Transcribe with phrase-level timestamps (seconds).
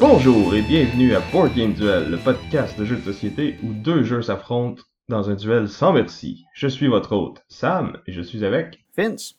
[0.00, 4.04] Bonjour et bienvenue à Board Game Duel, le podcast de jeux de société où deux
[4.04, 6.44] jeux s'affrontent dans un duel sans merci.
[6.54, 9.34] Je suis votre hôte, Sam, et je suis avec Vince.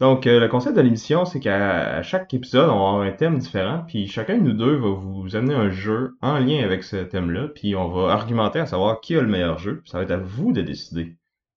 [0.00, 3.38] Donc, euh, le concept de l'émission, c'est qu'à chaque épisode, on va avoir un thème
[3.38, 6.96] différent, puis chacun de nous deux va vous amener un jeu en lien avec ce
[6.96, 9.82] thème-là, puis on va argumenter à savoir qui a le meilleur jeu.
[9.86, 11.16] Ça va être à vous de décider.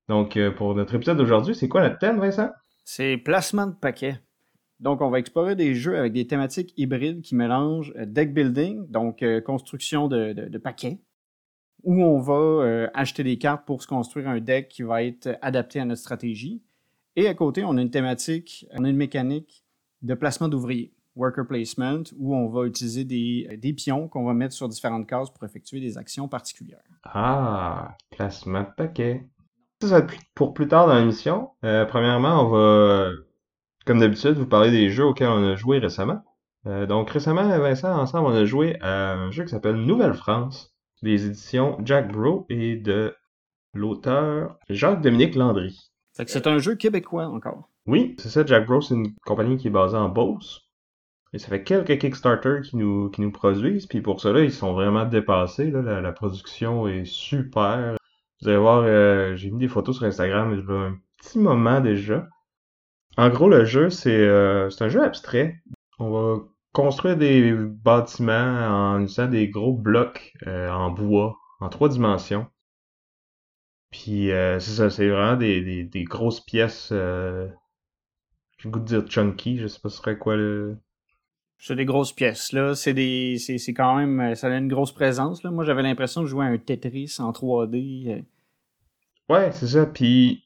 [0.09, 2.49] Donc, euh, pour notre épisode d'aujourd'hui, c'est quoi notre thème, Vincent?
[2.83, 4.19] C'est placement de paquets.
[4.79, 8.89] Donc, on va explorer des jeux avec des thématiques hybrides qui mélangent euh, deck building,
[8.89, 10.99] donc euh, construction de, de, de paquets,
[11.83, 15.37] où on va euh, acheter des cartes pour se construire un deck qui va être
[15.41, 16.61] adapté à notre stratégie.
[17.15, 19.65] Et à côté, on a une thématique, on a une mécanique
[20.01, 24.53] de placement d'ouvriers, worker placement, où on va utiliser des, des pions qu'on va mettre
[24.53, 26.83] sur différentes cases pour effectuer des actions particulières.
[27.03, 29.27] Ah, placement de paquet.
[29.81, 31.49] Ça, va être pour plus tard dans l'émission.
[31.65, 33.09] Euh, premièrement, on va,
[33.85, 36.21] comme d'habitude, vous parler des jeux auxquels on a joué récemment.
[36.67, 40.70] Euh, donc récemment, Vincent, ensemble, on a joué à un jeu qui s'appelle Nouvelle-France,
[41.01, 43.15] des éditions Jack Bro et de
[43.73, 45.91] l'auteur Jacques-Dominique Landry.
[46.15, 47.69] Fait que c'est un jeu québécois encore.
[47.87, 50.67] Oui, c'est ça, Jack Bro, c'est une compagnie qui est basée en Beauce.
[51.33, 54.73] Et ça fait quelques Kickstarter qui nous, qui nous produisent, puis pour cela, ils sont
[54.73, 55.71] vraiment dépassés.
[55.71, 55.81] Là.
[55.81, 57.95] La, la production est super.
[58.41, 61.39] Vous allez voir, euh, j'ai mis des photos sur Instagram il y a un petit
[61.39, 62.27] moment déjà.
[63.17, 65.61] En gros, le jeu, c'est euh, c'est un jeu abstrait.
[65.99, 68.33] On va construire des bâtiments
[68.93, 72.47] en utilisant des gros blocs euh, en bois, en trois dimensions.
[73.91, 76.89] Puis euh, c'est ça, c'est vraiment des, des, des grosses pièces.
[76.91, 77.47] Euh,
[78.57, 80.77] J'ai le goût de dire chunky, je sais pas ce serait quoi le.
[81.57, 82.73] C'est des grosses pièces, là.
[82.73, 83.37] C'est des.
[83.37, 84.33] C'est quand même.
[84.35, 85.51] Ça a une grosse présence, là.
[85.51, 88.07] Moi, j'avais l'impression de jouer à un Tetris en 3D.
[88.09, 88.21] euh.
[89.29, 89.85] Ouais, c'est ça.
[89.85, 90.43] Puis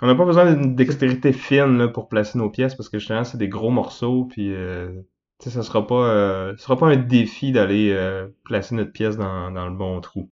[0.00, 3.24] on n'a pas besoin d'une dextérité fine là, pour placer nos pièces parce que justement
[3.24, 4.24] c'est des gros morceaux.
[4.24, 4.92] Puis euh,
[5.38, 8.92] tu sais, ça sera pas, euh, ce sera pas un défi d'aller euh, placer notre
[8.92, 10.30] pièce dans, dans le bon trou.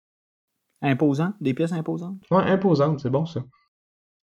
[0.80, 1.34] Imposant.
[1.40, 2.22] Des pièces imposantes?
[2.30, 3.42] Ouais, imposante, c'est bon ça.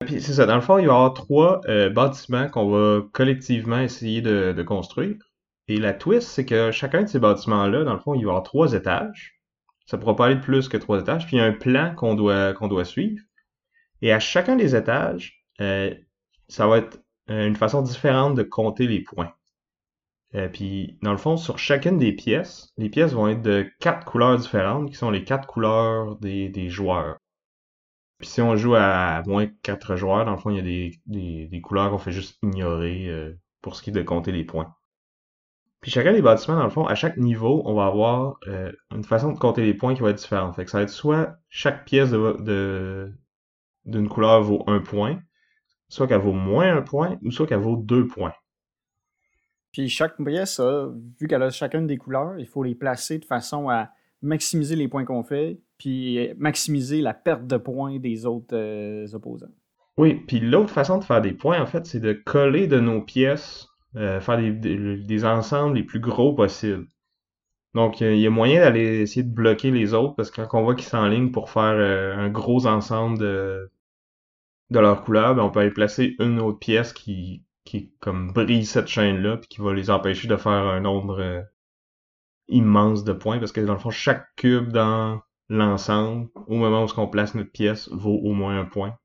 [0.05, 3.01] Puis c'est ça, dans le fond, il va y avoir trois euh, bâtiments qu'on va
[3.11, 5.15] collectivement essayer de, de construire.
[5.67, 8.29] Et la twist, c'est que chacun de ces bâtiments-là, dans le fond, il va y
[8.29, 9.41] avoir trois étages.
[9.85, 11.25] Ça pourra pas aller plus que trois étages.
[11.25, 13.21] Puis il y a un plan qu'on doit, qu'on doit suivre.
[14.01, 15.93] Et à chacun des étages, euh,
[16.47, 19.33] ça va être euh, une façon différente de compter les points.
[20.35, 24.05] Euh, puis, dans le fond, sur chacune des pièces, les pièces vont être de quatre
[24.05, 27.17] couleurs différentes, qui sont les quatre couleurs des, des joueurs.
[28.19, 30.91] Puis si on joue à moins quatre joueurs, dans le fond, il y a des,
[31.05, 34.43] des, des couleurs qu'on fait juste ignorer euh, pour ce qui est de compter les
[34.43, 34.73] points.
[35.81, 39.03] Puis chacun des bâtiments, dans le fond, à chaque niveau, on va avoir euh, une
[39.03, 40.55] façon de compter les points qui va être différente.
[40.55, 43.13] Fait que ça va être soit chaque pièce de, de,
[43.85, 45.19] d'une couleur vaut un point,
[45.89, 48.33] soit qu'elle vaut moins un point, ou soit qu'elle vaut deux points.
[49.71, 50.59] Puis chaque pièce,
[51.19, 53.89] vu qu'elle a chacune des couleurs, il faut les placer de façon à
[54.21, 59.53] maximiser les points qu'on fait, puis maximiser la perte de points des autres euh, opposants.
[59.97, 63.01] Oui, puis l'autre façon de faire des points, en fait, c'est de coller de nos
[63.01, 66.87] pièces, euh, faire des, des, des ensembles les plus gros possibles.
[67.73, 70.63] Donc, il y a moyen d'aller essayer de bloquer les autres, parce que quand on
[70.63, 73.69] voit qu'ils s'enlignent pour faire euh, un gros ensemble de,
[74.71, 78.71] de leurs couleurs, ben, on peut aller placer une autre pièce qui, qui comme brise
[78.71, 81.41] cette chaîne-là, puis qui va les empêcher de faire un nombre euh,
[82.47, 86.87] immense de points, parce que dans le fond, chaque cube dans l'ensemble, au moment où
[86.97, 88.97] on place notre pièce, vaut au moins un point.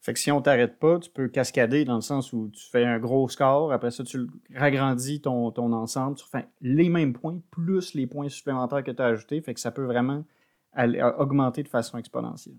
[0.00, 2.84] Fait que si on t'arrête pas, tu peux cascader dans le sens où tu fais
[2.84, 7.40] un gros score, après ça, tu ragrandis ton, ton ensemble, tu fais les mêmes points
[7.50, 10.24] plus les points supplémentaires que tu as ajoutés, fait que ça peut vraiment
[10.72, 12.56] aller, augmenter de façon exponentielle.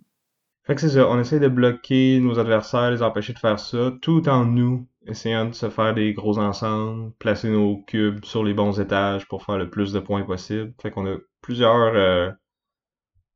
[0.64, 3.92] Fait que c'est ça, on essaie de bloquer nos adversaires, les empêcher de faire ça,
[4.02, 8.54] tout en nous essayant de se faire des gros ensembles, placer nos cubes sur les
[8.54, 10.74] bons étages pour faire le plus de points possible.
[10.82, 12.32] Fait qu'on a plusieurs, euh,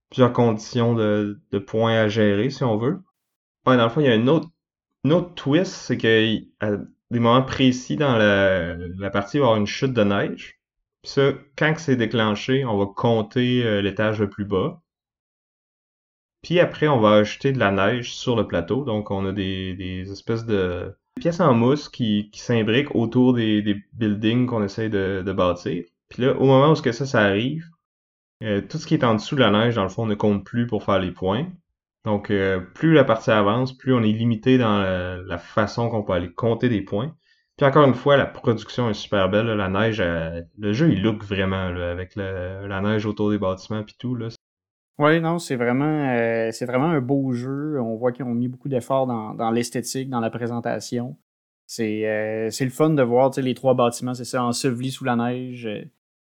[0.09, 2.99] plusieurs conditions de, de points à gérer, si on veut.
[3.65, 4.49] Ouais, dans le fond, il y a une autre,
[5.03, 6.77] une autre twist, c'est qu'à
[7.11, 10.59] des moments précis dans la, la partie, il va y avoir une chute de neige.
[11.01, 14.81] Puis ça, quand c'est déclenché, on va compter euh, l'étage le plus bas.
[16.41, 18.83] Puis après, on va ajouter de la neige sur le plateau.
[18.83, 23.61] Donc, on a des, des espèces de pièces en mousse qui, qui s'imbriquent autour des,
[23.61, 25.83] des buildings qu'on essaye de, de bâtir.
[26.09, 27.65] Puis là, au moment où que ça, ça arrive,
[28.43, 30.45] euh, tout ce qui est en dessous de la neige, dans le fond, ne compte
[30.45, 31.47] plus pour faire les points.
[32.05, 36.13] Donc, euh, plus la partie avance, plus on est limité dans la, façon qu'on peut
[36.13, 37.15] aller compter des points.
[37.57, 39.45] Puis encore une fois, la production est super belle.
[39.47, 44.15] La neige, le jeu, il look vraiment avec la neige autour des bâtiments puis tout.
[44.15, 44.29] Là.
[44.99, 47.79] Oui, non, c'est vraiment, euh, vraiment un beau jeu.
[47.81, 51.17] On voit qu'ils ont mis beaucoup d'efforts dans, l'esthétique, dans la présentation.
[51.65, 55.67] C'est, euh, le fun de voir les trois bâtiments, c'est ça, ensevelis sous la neige,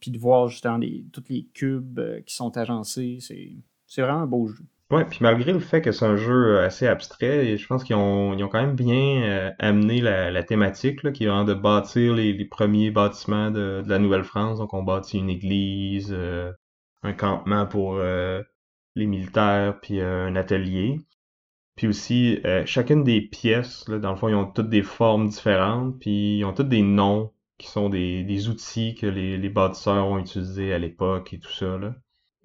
[0.01, 3.19] puis de voir justement les, tous les cubes qui sont agencés.
[3.21, 4.65] C'est, vraiment un beau jeu.
[4.91, 7.97] Ouais, puis malgré le fait que c'est un jeu euh, assez abstrait, je pense qu'ils
[7.97, 11.55] ont, ils ont quand même bien euh, amené la, thématique, là, qui est vraiment de
[11.55, 14.59] bâtir les, premiers bâtiments de, la Nouvelle-France.
[14.59, 16.53] Donc on bâtit une église, euh,
[17.03, 17.99] un campement pour
[18.95, 21.01] les militaires, puis un atelier.
[21.77, 25.99] Puis aussi, chacune des pièces, là, dans le fond, ils ont toutes des formes différentes,
[25.99, 30.19] puis ils ont toutes des noms qui sont des, outils que les, les bâtisseurs ont
[30.19, 31.79] utilisés à l'époque et tout ça.
[31.79, 31.95] Là.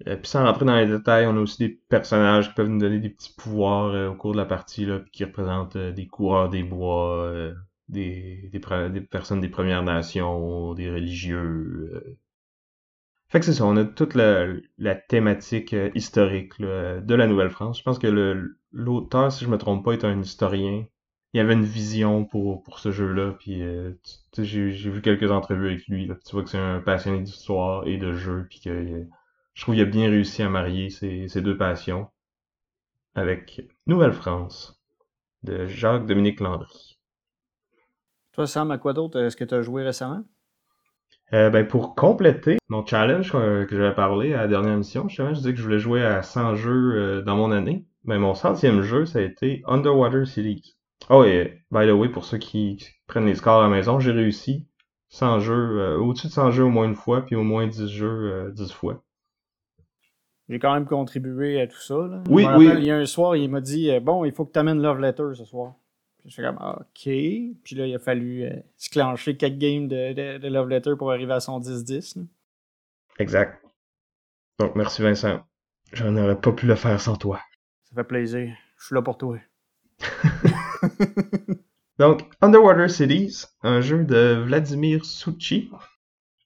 [0.06, 2.78] Euh, puis sans rentrer dans les détails, on a aussi des personnages qui peuvent nous
[2.78, 6.06] donner des petits pouvoirs euh, au cours de la partie, là, qui représentent euh, des
[6.06, 7.32] coureurs des bois,
[7.88, 8.50] des,
[9.10, 12.18] personnes des Premières Nations, des religieux.
[13.30, 17.78] Fait que c'est ça, on a toute la, thématique historique de la Nouvelle-France.
[17.78, 20.84] Je pense que l'auteur, si je me trompe pas, est un historien.
[21.32, 23.62] Il avait une vision pour, pour ce jeu-là, puis
[24.36, 26.10] j'ai vu quelques entrevues avec lui.
[26.26, 29.06] Tu vois que c'est un passionné d'histoire et de jeu, puis que
[29.54, 32.08] je trouve qu'il a bien réussi à marier ces, deux passions
[33.14, 34.82] avec Nouvelle-France
[35.44, 36.98] de Jacques-Dominique Landry.
[38.32, 40.24] Toi, Sam, à quoi d'autre est-ce que tu as joué récemment?
[41.32, 45.52] Euh, ben, pour compléter mon challenge que, j'avais parlé à la dernière émission, je disais
[45.52, 47.84] que je voulais jouer à 100 jeux euh, dans mon année.
[48.04, 50.76] Ben, mon centième jeu, ça a été Underwater Cities.
[51.08, 54.10] Oh, et by the way, pour ceux qui prennent les scores à la maison, j'ai
[54.10, 54.66] réussi
[55.10, 57.88] 100 jeux, euh, au-dessus de 100 jeux au moins une fois, puis au moins 10
[57.88, 59.02] jeux 10 fois
[60.48, 61.94] j'ai quand même contribué à tout ça.
[61.94, 62.24] Là.
[62.28, 62.68] Oui, oui.
[62.76, 64.98] il y a un soir, il m'a dit Bon, il faut que tu amènes Love
[64.98, 65.74] Letter ce soir.
[66.20, 67.02] Puis je suis comme OK.
[67.64, 71.10] Puis là, il a fallu euh, se clencher quelques games de, de, Love Letter pour
[71.12, 72.26] arriver à son 10-10.
[73.18, 73.62] Exact.
[74.58, 75.40] Donc, merci Vincent.
[75.92, 77.40] Je n'aurais pas pu le faire sans toi.
[77.84, 78.54] Ça fait plaisir.
[78.78, 79.38] Je suis là pour toi.
[81.98, 85.70] Donc, Underwater Cities, un jeu de Vladimir Suchi.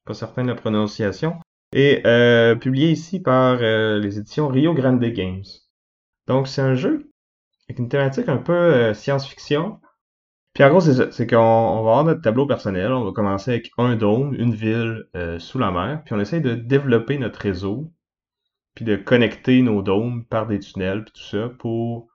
[0.04, 1.38] Pas certain de la prononciation
[1.74, 5.44] et euh, publié ici par euh, les éditions Rio Grande Games.
[6.26, 7.10] Donc c'est un jeu
[7.68, 9.80] avec une thématique un peu euh, science-fiction.
[10.54, 13.70] Puis en gros, c'est c'est qu'on va avoir notre tableau personnel, on va commencer avec
[13.76, 15.04] un dôme, une ville
[15.40, 17.92] sous la mer, puis on essaye de développer notre réseau,
[18.76, 22.08] puis de connecter nos dômes par des tunnels, puis tout ça, pour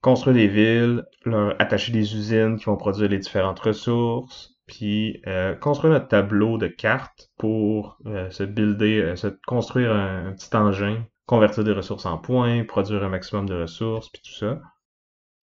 [0.00, 5.54] construire des villes, leur attacher des usines qui vont produire les différentes ressources, puis euh,
[5.54, 11.04] construire notre tableau de cartes pour euh, se builder, euh, se construire un, petit engin,
[11.30, 14.60] convertir des ressources en points, produire un maximum de ressources, puis tout ça.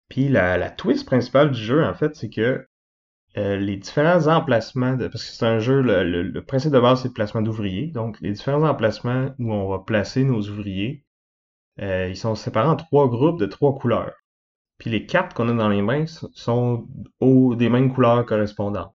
[0.09, 2.67] Puis la, la twist principale du jeu, en fait, c'est que
[3.37, 7.15] les différents emplacements, de, parce que c'est un jeu, le, principe de base, c'est le
[7.15, 7.87] placement d'ouvriers.
[7.89, 11.05] Donc, les différents emplacements où on va placer nos ouvriers,
[11.79, 14.15] ils sont séparés en trois groupes de trois couleurs.
[14.79, 16.89] Puis les cartes qu'on a dans les mains sont
[17.21, 18.95] aux, des mêmes couleurs correspondantes.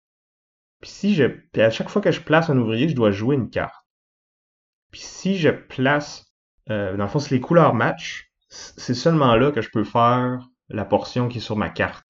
[0.82, 1.25] Puis si je.
[1.25, 3.75] Puis à chaque fois que je place un ouvrier, je dois jouer une carte.
[4.92, 6.29] Puis si je place.
[6.69, 10.48] Euh, dans le fond, si les couleurs matchent, c'est seulement là que je peux faire
[10.69, 12.06] la portion qui est sur ma carte.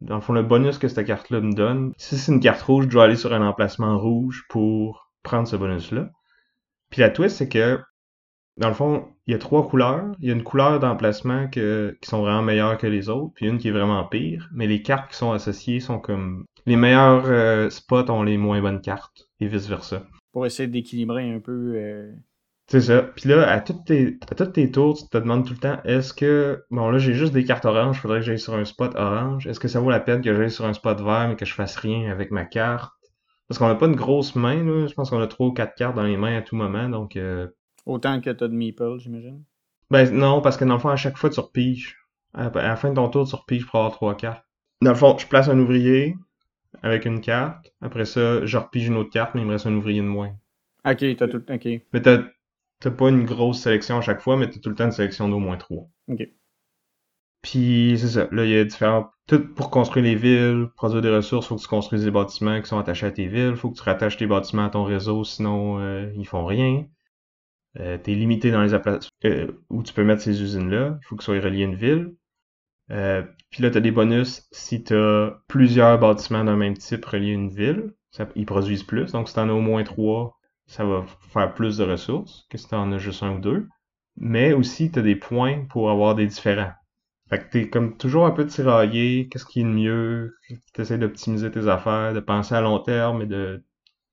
[0.00, 2.84] Dans le fond, le bonus que cette carte-là me donne, si c'est une carte rouge,
[2.84, 6.10] je dois aller sur un emplacement rouge pour prendre ce bonus-là.
[6.90, 7.80] Puis la twist, c'est que,
[8.56, 10.12] dans le fond, il y a trois couleurs.
[10.20, 11.60] Il y a une couleur d'emplacement qui
[12.02, 14.48] sont vraiment meilleures que les autres, puis une qui est vraiment pire.
[14.52, 18.60] Mais les cartes qui sont associées sont comme les meilleurs euh, spots ont les moins
[18.60, 20.02] bonnes cartes et vice versa.
[20.32, 21.74] Pour essayer d'équilibrer un peu.
[21.76, 22.12] Euh,
[22.68, 23.02] c'est ça.
[23.02, 25.78] Puis là, à toutes tes, à toutes tes tours, tu te demandes tout le temps,
[25.84, 28.94] est-ce que, bon là j'ai juste des cartes oranges, faudrait que j'aille sur un spot
[28.96, 29.46] orange.
[29.46, 31.54] Est-ce que ça vaut la peine que j'aille sur un spot vert mais que je
[31.54, 32.92] fasse rien avec ma carte?
[33.48, 34.88] Parce qu'on n'a pas une grosse main, là.
[34.88, 37.16] Je pense qu'on a trois ou quatre cartes dans les mains à tout moment, donc.
[37.16, 37.46] Euh,
[37.84, 39.44] Autant que t'as de meeple, j'imagine.
[39.90, 41.96] Ben non, parce que dans le fond, à chaque fois tu repiges.
[42.34, 44.44] À, la fin de ton tour, tu repiges pour avoir trois cartes.
[44.82, 46.16] Dans le fond, je place un ouvrier,
[46.82, 47.72] avec une carte.
[47.80, 50.34] Après ça, je repige une autre carte, mais il me reste un ouvrier de moins.
[50.84, 51.42] Ok, t'as tout.
[51.48, 51.66] Ok.
[51.92, 52.18] Mais t'as,
[52.80, 55.28] t'as pas une grosse sélection à chaque fois, mais t'as tout le temps une sélection
[55.28, 55.88] d'au moins trois.
[56.08, 56.28] Ok.
[57.42, 58.28] Puis c'est ça.
[58.32, 59.10] Là, il y a différents.
[59.26, 62.68] Tout pour construire les villes, produire des ressources, faut que tu construises des bâtiments qui
[62.68, 63.56] sont attachés à tes villes.
[63.56, 66.86] Faut que tu rattaches tes bâtiments à ton réseau, sinon euh, ils font rien.
[67.80, 70.98] Euh, t'es limité dans les euh, où tu peux mettre ces usines-là.
[71.00, 72.14] Il faut que soit relié à une ville.
[72.90, 77.04] Euh, puis là, tu as des bonus si tu as plusieurs bâtiments d'un même type
[77.04, 77.94] reliés à une ville.
[78.12, 79.12] Ça, ils produisent plus.
[79.12, 80.35] Donc, si tu en as au moins trois,
[80.66, 83.68] ça va faire plus de ressources que si tu en as juste un ou deux.
[84.16, 86.72] Mais aussi, tu as des points pour avoir des différents.
[87.28, 90.34] Fait que t'es comme toujours un peu tiraillé, qu'est-ce qui est le mieux,
[90.72, 93.62] t'essaies d'optimiser tes affaires, de penser à long terme et de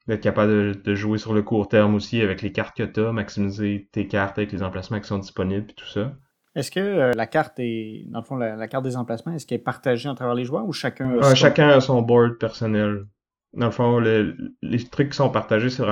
[0.08, 3.88] d'être capable de, jouer sur le court terme aussi avec les cartes que t'as, maximiser
[3.94, 6.12] tes cartes avec les emplacements qui sont disponibles et tout ça.
[6.56, 9.60] Est-ce que euh, la carte est, dans le fond, la, carte des emplacements, est-ce qu'elle
[9.60, 11.36] est partagée à travers les joueurs ou chacun a son...
[11.36, 13.06] Chacun a son board personnel.
[13.54, 15.84] Dans le fond, les trucs qui sont partagés, c'est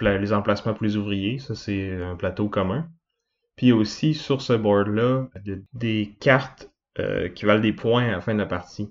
[0.00, 1.38] les emplacements pour les ouvriers.
[1.38, 2.88] Ça, c'est un plateau commun.
[3.56, 5.28] Puis aussi, sur ce board-là,
[5.72, 8.90] des cartes euh, qui valent des points à la fin de la partie.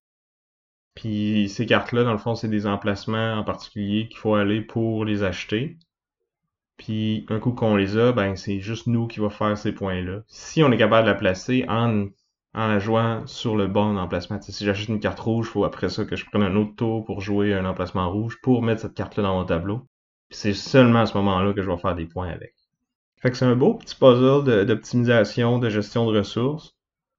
[0.96, 5.06] Puis ces cartes-là, dans le fond, c'est des emplacements en particulier qu'il faut aller pour
[5.06, 5.78] les acheter.
[6.78, 10.22] Puis un coup qu'on les a, ben c'est juste nous qui va faire ces points-là.
[10.28, 12.08] Si on est capable de la placer en,
[12.54, 14.40] en la jouant sur le bon emplacement.
[14.42, 17.04] si j'achète une carte rouge, il faut après ça que je prenne un autre tour
[17.04, 19.82] pour jouer un emplacement rouge pour mettre cette carte-là dans mon tableau.
[20.30, 22.54] c'est seulement à ce moment-là que je vais faire des points avec.
[23.18, 26.76] Fait que c'est un beau petit puzzle d'optimisation, de, gestion de ressources,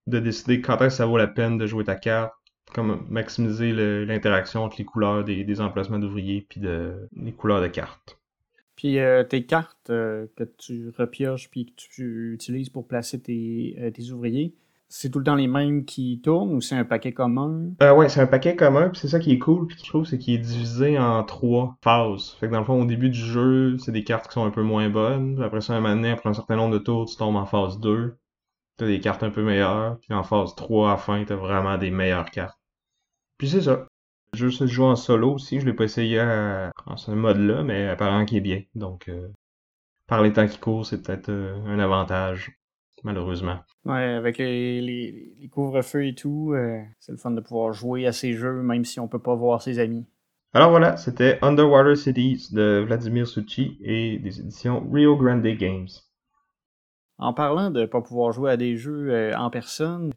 [0.07, 2.35] de décider quand est-ce que ça vaut la peine de jouer ta carte,
[2.73, 3.73] comme maximiser
[4.05, 8.19] l'interaction entre les couleurs des, emplacements d'ouvriers puis de, les couleurs de cartes.
[8.77, 13.77] Puis euh, tes cartes euh, que tu repioches puis que tu utilises pour placer tes,
[13.79, 14.55] euh, tes ouvriers,
[14.97, 17.73] c'est tout le temps les mêmes qui tournent ou c'est un paquet commun?
[17.83, 20.05] Euh, ouais, c'est un paquet commun, puis c'est ça qui est cool, puis je trouve,
[20.05, 22.37] c'est qu'il est divisé en trois phases.
[22.39, 24.53] Fait que dans le fond, au début du jeu, c'est des cartes qui sont un
[24.53, 25.43] peu moins bonnes.
[25.43, 27.81] Après ça, un moment donné, après un certain nombre de tours, tu tombes en phase
[27.81, 28.17] 2.
[28.77, 29.99] T'as des cartes un peu meilleures.
[29.99, 32.61] Puis en phase 3, à la fin, t'as vraiment des meilleures cartes.
[33.37, 33.89] Puis c'est ça.
[34.33, 35.59] Le jeu se joue en solo aussi.
[35.59, 38.63] Je l'ai pas essayé en ce mode-là, mais apparemment qu'il est bien.
[38.77, 39.27] Donc, euh,
[40.07, 42.53] par les temps qui courent, c'est peut-être euh, un avantage
[43.05, 43.59] malheureusement.
[43.85, 48.13] Ouais, avec les, les, couvre-feux et tout, euh, c'est le fun de pouvoir jouer à
[48.13, 50.07] ces jeux même si on peut pas voir ses amis.
[50.55, 55.89] Alors voilà, c'était Underwater Cities de Vladimir Suchi et des éditions Rio Grande Games.
[57.19, 60.13] En parlant de pas pouvoir jouer à des jeux euh, en personne,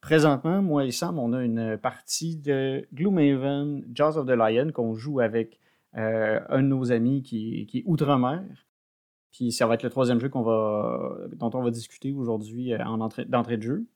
[0.00, 4.94] présentement, moi et Sam, on a une partie de Gloomhaven, Jaws of the Lion qu'on
[4.94, 5.58] joue avec
[5.96, 8.42] euh, un de nos amis qui, qui est outre-mer.
[9.38, 12.84] Puis ça va être le troisième jeu qu'on va, dont on va discuter aujourd'hui euh,
[12.84, 13.86] en entrée, d'entrée de jeu.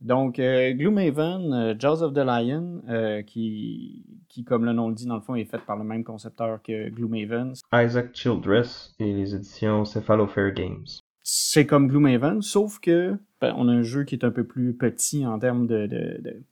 [0.00, 2.80] Donc, euh, Gloomhaven, euh, Jaws of the Lion,
[3.26, 6.02] qui, qui, comme le nom le dit, dans le fond, est fait par le même
[6.02, 7.52] concepteur que Gloomhaven.
[7.74, 10.86] Isaac Childress et les éditions Cephalofair Games.
[11.22, 14.74] C'est comme Gloomhaven, sauf que ben, on a un jeu qui est un peu plus
[14.74, 16.42] petit en termes de,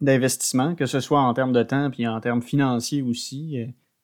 [0.00, 3.58] d'investissement, que ce soit en termes de temps puis en termes financiers aussi.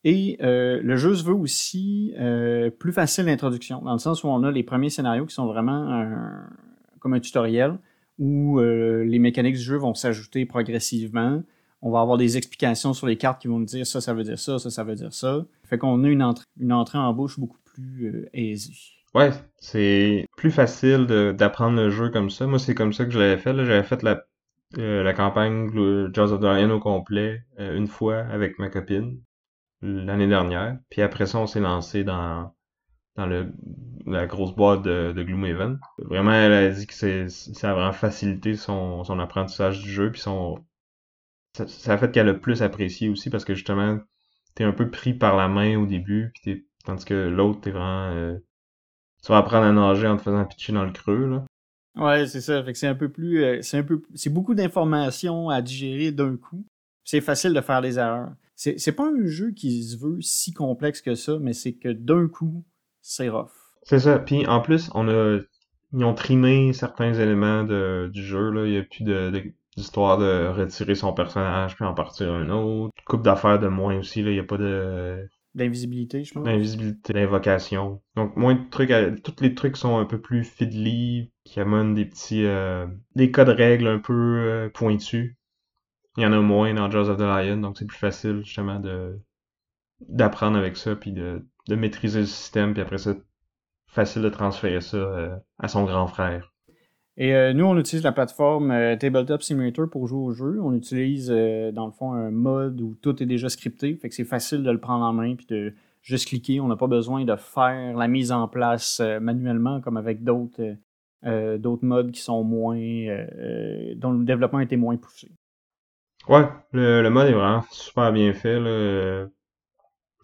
[0.04, 4.28] Et euh, le jeu se veut aussi euh, plus facile d'introduction, dans le sens où
[4.28, 6.10] on a les premiers scénarios qui sont vraiment
[7.00, 7.78] comme un tutoriel,
[8.18, 11.42] où euh, les mécaniques du jeu vont s'ajouter progressivement.
[11.82, 14.24] On va avoir des explications sur les cartes qui vont nous dire ça, ça veut
[14.24, 15.44] dire ça, ça, ça veut dire ça.
[15.64, 18.74] Fait qu'on a une, entrée, en bouche beaucoup plus aisée.
[19.14, 22.46] Ouais, c'est plus facile d'apprendre le jeu comme ça.
[22.46, 23.54] Moi, c'est comme ça que je l'avais fait.
[23.54, 25.70] J'avais fait la, campagne
[26.12, 29.18] Jaws of the au complet une fois avec ma copine
[29.82, 30.78] l'année dernière.
[30.90, 32.54] Puis après ça, on s'est lancé dans,
[33.16, 33.52] dans le,
[34.06, 35.78] la grosse boîte de, de Gloomhaven.
[35.98, 40.10] Vraiment, elle a dit que c'est, ça a vraiment facilité son, son apprentissage du jeu.
[40.10, 40.64] Puis son,
[41.54, 43.98] ça, a fait qu'elle a plus apprécié aussi parce que justement,
[44.54, 46.30] t'es un peu pris par la main au début.
[46.34, 48.10] Puis t'es, tandis que l'autre, t'es vraiment...
[48.14, 48.38] Euh,
[49.22, 51.44] tu vas apprendre à nager en te faisant pitcher dans le creux, là.
[51.96, 52.62] Ouais, c'est ça.
[52.62, 53.42] Fait que c'est un peu plus...
[53.42, 54.00] Euh, c'est un peu...
[54.14, 56.64] C'est beaucoup d'informations à digérer d'un coup.
[57.04, 58.30] C'est facile de faire des erreurs.
[58.60, 62.28] C'est pas un jeu qui se veut si complexe que ça, mais c'est que d'un
[62.28, 62.64] coup,
[63.00, 63.48] c'est rough.
[63.84, 64.18] C'est ça.
[64.18, 65.38] Puis en plus, on a
[65.92, 68.50] ils ont trimé certains éléments de, du jeu.
[68.50, 68.66] Là.
[68.66, 69.04] Il n'y a plus
[69.76, 72.92] d'histoire de, de, retirer son personnage puis en partir un autre.
[73.06, 74.22] Coupe d'affaires de moins aussi.
[74.22, 74.30] Là.
[74.30, 75.28] Il n'y a pas de.
[75.56, 76.44] D'invisibilité, je pense.
[76.44, 78.00] D'invisibilité, d'invocation.
[78.14, 78.92] Donc moins de trucs.
[79.24, 82.44] Tous les trucs sont un peu plus fiddly, qui amènent des petits.
[82.44, 82.86] Euh,
[83.16, 85.34] des codes règles un peu euh, pointus
[86.16, 88.80] il y en a moins dans Jaws of the Lion, donc c'est plus facile justement
[88.80, 89.18] de
[90.08, 93.14] d'apprendre avec ça, puis de, de maîtriser le système, puis après ça,
[93.86, 96.52] facile de transférer ça euh, à son grand frère.
[97.16, 100.58] Et euh, nous, on utilise la plateforme euh, Tabletop Simulator pour jouer au jeu.
[100.62, 103.94] On utilise, dans le fond, un mode où tout est déjà scripté.
[103.96, 106.60] Fait que c'est facile de le prendre en main puis de juste cliquer.
[106.60, 110.76] On n'a pas besoin de faire la mise en place manuellement comme avec d'autres
[111.22, 112.78] d'autres modes qui sont moins...
[113.96, 115.30] dont le développement était moins poussé.
[116.28, 118.60] Ouais, le, le mode est vraiment super bien fait.
[118.60, 119.26] Là.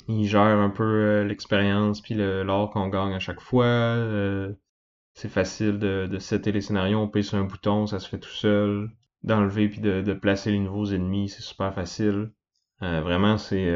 [0.09, 3.65] Il gère un peu euh, l'expérience puis l'or qu'on gagne à chaque fois.
[3.67, 4.53] Euh,
[5.15, 8.19] c'est facile de, de setter les scénarios, on paye sur un bouton, ça se fait
[8.21, 8.91] tout seul.
[9.23, 12.33] D'enlever puis de, de placer les nouveaux ennemis, c'est super facile.
[12.83, 13.75] Euh, vraiment, c'est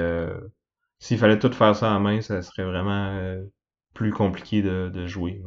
[0.98, 3.40] s'il fallait tout faire ça en main, ça serait vraiment
[3.94, 5.42] plus compliqué de, jouer.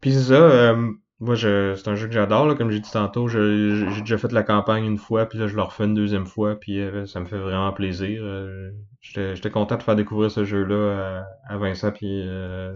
[0.00, 3.28] Puis c'est ça, euh, moi je, c'est un jeu que j'adore, comme j'ai dit tantôt,
[3.28, 6.58] j'ai déjà fait la campagne une fois, puis là je le refais une deuxième fois,
[6.58, 8.22] puis euh, ça me fait vraiment plaisir.
[8.24, 12.24] Euh, j'étais content de faire découvrir ce jeu-là à, Vincent puis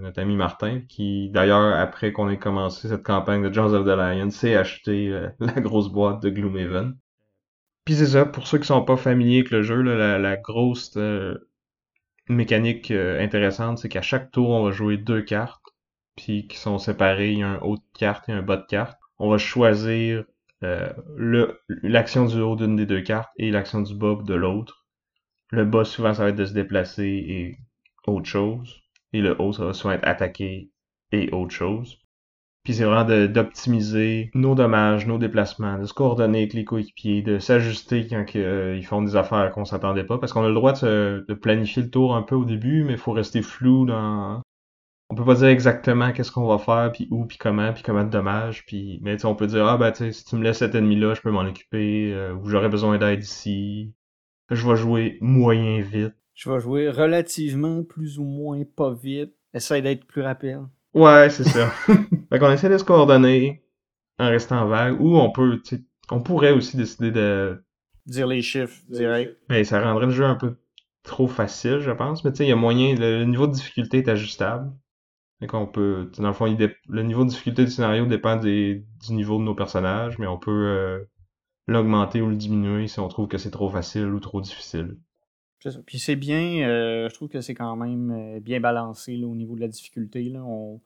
[0.00, 3.98] notre ami Martin, qui d'ailleurs, après qu'on ait commencé cette campagne de Jones of the
[3.98, 5.10] Lion, s'est acheté
[5.40, 6.96] la grosse boîte de Gloomhaven.
[7.84, 10.96] Puis c'est ça, pour ceux qui sont pas familiers avec le jeu, la, la, grosse
[12.28, 15.75] mécanique intéressante, c'est qu'à chaque tour, on va jouer deux cartes
[16.16, 18.66] puis qui sont séparés, il y a un haut de carte et un bas de
[18.66, 18.98] carte.
[19.18, 20.24] On va choisir
[20.62, 20.92] euh,
[21.82, 24.86] l'action du haut d'une des deux cartes et l'action du bas de l'autre.
[25.50, 27.58] Le bas, souvent, ça va être de se déplacer et
[28.06, 28.82] autre chose.
[29.12, 30.70] Et le haut, ça va souvent être attaquer
[31.12, 31.98] et autre chose.
[32.64, 37.38] Puis c'est vraiment d'optimiser nos dommages, nos déplacements, de se coordonner avec les coéquipiers, de
[37.38, 40.18] s'ajuster quand euh, ils font des affaires qu'on s'attendait pas.
[40.18, 42.94] Parce qu'on a le droit de, de, planifier le tour un peu au début, mais
[42.94, 44.42] il faut rester flou dans
[45.08, 48.04] on peut pas dire exactement qu'est-ce qu'on va faire, puis où, puis comment, puis comment
[48.04, 50.74] de dommages, puis mais on peut dire ah ben tu si tu me laisses cet
[50.74, 53.94] ennemi-là, je peux m'en occuper, euh, ou j'aurais besoin d'aide ici.
[54.50, 56.14] Je vais jouer moyen vite.
[56.34, 59.32] Je vais jouer relativement plus ou moins pas vite.
[59.54, 60.60] Essaye d'être plus rapide.
[60.94, 61.68] Ouais, c'est ça.
[62.30, 63.62] fait qu'on essaie de se coordonner
[64.18, 65.60] en restant vague, ou on peut,
[66.10, 67.62] on pourrait aussi décider de
[68.06, 69.36] dire les chiffres direct.
[69.48, 70.56] Mais ça rendrait le jeu un peu
[71.02, 72.24] trop facile, je pense.
[72.24, 74.72] Mais tu sais, il y a moyen, le niveau de difficulté est ajustable.
[75.46, 76.46] Qu'on peut, dans le fond,
[76.88, 80.50] le niveau de difficulté du scénario dépend du niveau de nos personnages, mais on peut
[80.50, 81.04] euh,
[81.66, 84.96] l'augmenter ou le diminuer si on trouve que c'est trop facile ou trop difficile.
[85.58, 85.80] C'est ça.
[85.84, 89.56] Puis c'est bien, euh, je trouve que c'est quand même euh, bien balancé au niveau
[89.56, 90.22] de la difficulté.
[90.30, 90.42] Là.
[90.42, 90.80] On,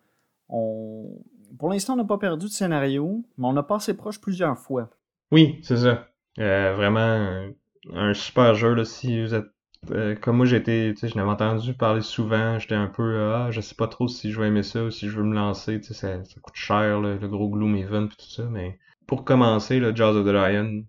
[1.57, 4.91] Pour l'instant, on n'a pas perdu de scénario, mais on a passé proche plusieurs fois.
[5.31, 6.09] Oui, c'est ça.
[6.37, 7.53] vraiment
[7.93, 9.47] un, super jeu là, si vous êtes
[9.91, 13.51] euh, comme moi j'étais, tu sais, je l'avais entendu parler souvent, j'étais un peu, ah,
[13.51, 15.81] je sais pas trop si je vais aimer ça ou si je veux me lancer,
[15.81, 20.17] tu ça, coûte cher, le gros Gloomhaven pis tout ça, mais pour commencer, le Jaws
[20.17, 20.85] of the Lion,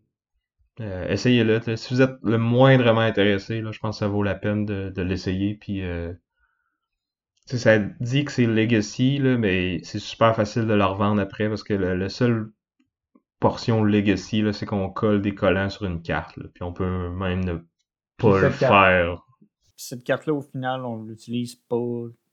[0.80, 1.60] euh, essayez-le.
[1.76, 5.02] Si vous êtes le moindrement intéressé, là, je pense que ça vaut la peine de,
[5.02, 6.14] l'essayer, puis euh,
[7.48, 11.74] ça dit que c'est Legacy, mais c'est super facile de le revendre après, parce que
[11.74, 12.52] le, seul
[13.40, 17.58] portion Legacy, c'est qu'on colle des collants sur une carte, puis on peut même ne
[18.22, 19.26] pas le faire.
[19.76, 21.78] Cette carte-là, au final, on l'utilise pas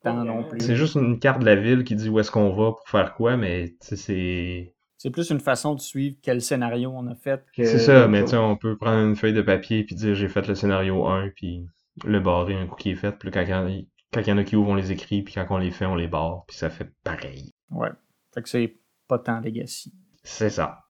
[0.03, 0.61] tant non plus.
[0.61, 3.15] C'est juste une carte de la ville qui dit où est-ce qu'on va pour faire
[3.15, 4.75] quoi, mais c'est.
[4.97, 7.45] C'est plus une façon de suivre quel scénario on a fait.
[7.57, 10.47] C'est ça, mais tu on peut prendre une feuille de papier puis dire j'ai fait
[10.49, 11.65] le scénario 1 puis
[12.05, 14.57] le barrer un coup qui est fait, puis quand, quand, il y en a qui
[14.57, 16.91] ouvrent, on les écrit, puis quand on les fait, on les barre, puis ça fait
[17.05, 17.53] pareil.
[17.71, 17.91] Ouais.
[18.35, 19.93] Fait que c'est pas tant legacy.
[20.23, 20.81] C'est ça.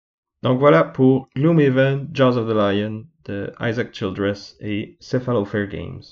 [0.43, 6.03] Donc voilà pour Gloomhaven, Jaws of the Lion de Isaac Childress et Fair Games.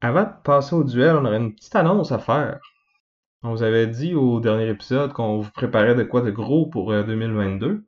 [0.00, 2.60] Avant de passer au duel, on aurait une petite annonce à faire.
[3.42, 6.92] On vous avait dit au dernier épisode qu'on vous préparait de quoi de gros pour
[6.92, 7.66] 2022.
[7.66, 7.80] Euh,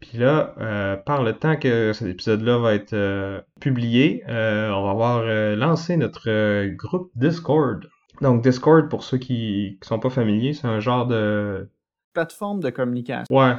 [0.00, 4.90] Puis là, euh, par le temps que cet épisode-là va être euh, publié, on va
[4.90, 5.24] avoir
[5.56, 7.86] lancé notre groupe Discord.
[8.20, 11.68] Donc Discord, pour ceux qui, qui sont pas familiers, c'est un genre de
[12.12, 13.34] plateforme de communication.
[13.34, 13.54] Ouais,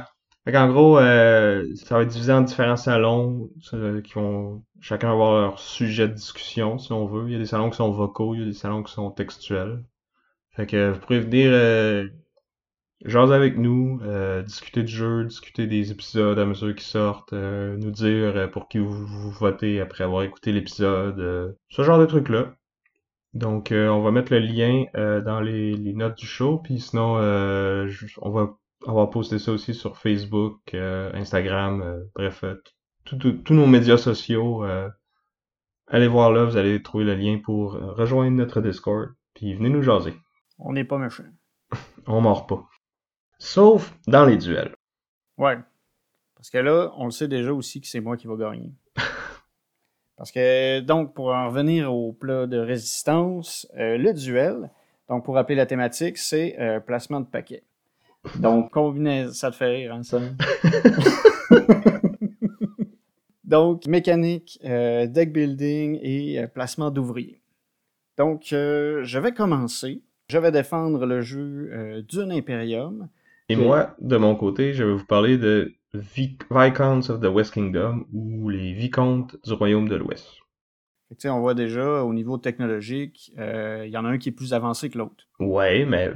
[0.52, 3.50] en gros, euh, ça va être divisé en différents salons
[4.04, 7.24] qui vont chacun avoir leur sujet de discussion, si on veut.
[7.28, 9.10] Il y a des salons qui sont vocaux, il y a des salons qui sont
[9.10, 9.82] textuels.
[10.50, 12.08] Fait que vous pourrez venir euh,
[13.04, 17.76] jaser avec nous, euh, discuter du jeu, discuter des épisodes à mesure qu'ils sortent, euh,
[17.78, 22.54] nous dire pour qui vous, votez après avoir écouté l'épisode, ce genre de trucs-là.
[23.32, 28.30] Donc, on va mettre le lien dans les, les, notes du show, puis sinon, on
[28.30, 32.62] va on va poster ça aussi sur Facebook, euh, Instagram, euh, bref, euh,
[33.04, 34.64] tous nos médias sociaux.
[35.88, 39.82] allez voir là, vous allez trouver le lien pour rejoindre notre Discord, puis venez nous
[39.82, 40.14] jaser.
[40.58, 41.24] On n'est pas méchants.
[42.06, 42.64] on mord pas.
[43.38, 44.74] Sauf dans les duels.
[45.36, 45.58] Ouais.
[46.34, 48.72] Parce que là, on le sait déjà aussi que c'est moi qui va gagner.
[50.16, 54.70] Parce que, donc, pour en revenir au plat de résistance, le duel,
[55.10, 57.64] donc pour rappeler la thématique, c'est placement de paquets.
[58.38, 60.20] Donc, combiner, ça te fait rire, hein, ça?
[63.44, 67.42] Donc, mécanique, euh, deck building et euh, placement d'ouvriers.
[68.16, 70.02] Donc, euh, je vais commencer.
[70.28, 73.08] Je vais défendre le jeu Dune Imperium.
[73.50, 78.06] Et moi, de mon côté, je vais vous parler de Viscounts of the West Kingdom
[78.14, 80.26] ou les Vicomtes du Royaume de l'Ouest.
[81.26, 84.88] On voit déjà au niveau technologique, il y en a un qui est plus avancé
[84.88, 85.28] que l'autre.
[85.38, 86.12] Ouais, mais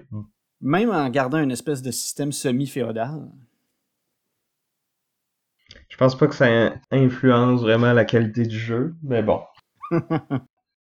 [0.61, 3.29] même en gardant une espèce de système semi-féodal.
[5.89, 9.41] Je pense pas que ça influence vraiment la qualité du jeu, mais bon.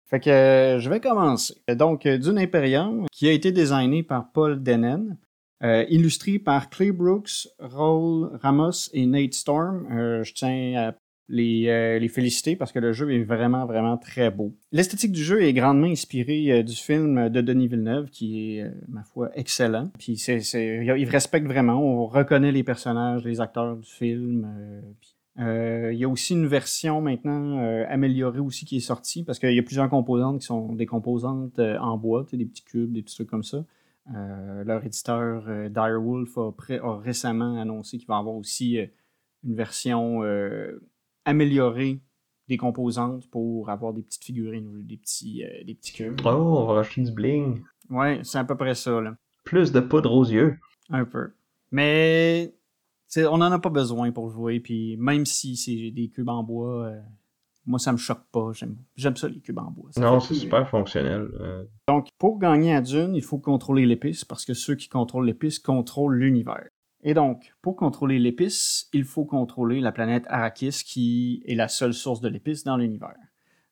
[0.10, 1.56] Fait que euh, je vais commencer.
[1.70, 5.18] Donc, euh, Dune Imperium, qui a été designé par Paul Dennen,
[5.64, 9.88] euh, illustré par Clay Brooks, Raul Ramos et Nate Storm.
[9.92, 10.96] Euh, je tiens à
[11.32, 14.54] les, euh, les, féliciter parce que le jeu est vraiment, vraiment très beau.
[14.72, 19.04] L'esthétique du jeu est grandement inspirée euh, du film de Denis Villeneuve, qui est, ma
[19.04, 19.92] foi, excellent.
[19.98, 24.48] Puis c'est, c'est, il respecte vraiment, on reconnaît les personnages, les acteurs du film.
[25.00, 29.24] Puis euh, il y a aussi une version maintenant euh, améliorée aussi qui est sortie
[29.24, 32.64] parce qu'il y a plusieurs composantes qui sont des composantes euh, en bois, des petits
[32.64, 33.64] cubes, des petits trucs comme ça.
[34.14, 38.78] leur éditeur Direwolf a, récemment annoncé qu'il va avoir aussi
[39.44, 40.22] une version
[41.26, 42.02] améliorée
[42.48, 46.20] des composantes pour avoir des petites figurines, des petits, des petits cubes.
[46.26, 47.64] Oh, on va racheter du bling.
[47.90, 49.00] Ouais, c'est à peu près ça.
[49.00, 49.16] Là.
[49.44, 50.58] Plus de poudre aux yeux.
[50.90, 51.34] Un peu.
[51.72, 52.54] Mais
[53.18, 56.86] on n'en a pas besoin pour jouer, puis même si c'est des cubes en bois,
[56.88, 57.02] euh,
[57.66, 58.52] moi ça me choque pas.
[58.96, 59.90] J'aime ça les cubes en bois.
[59.98, 61.30] non, c'est super fonctionnel.
[61.40, 61.64] Euh.
[61.88, 65.60] Donc pour gagner à Dune, il faut contrôler l'épice parce que ceux qui contrôlent l'épice
[65.60, 66.68] contrôlent l'univers.
[67.04, 71.94] Et donc, pour contrôler l'épice, il faut contrôler la planète Arrakis qui est la seule
[71.94, 73.16] source de l'épice dans l'univers.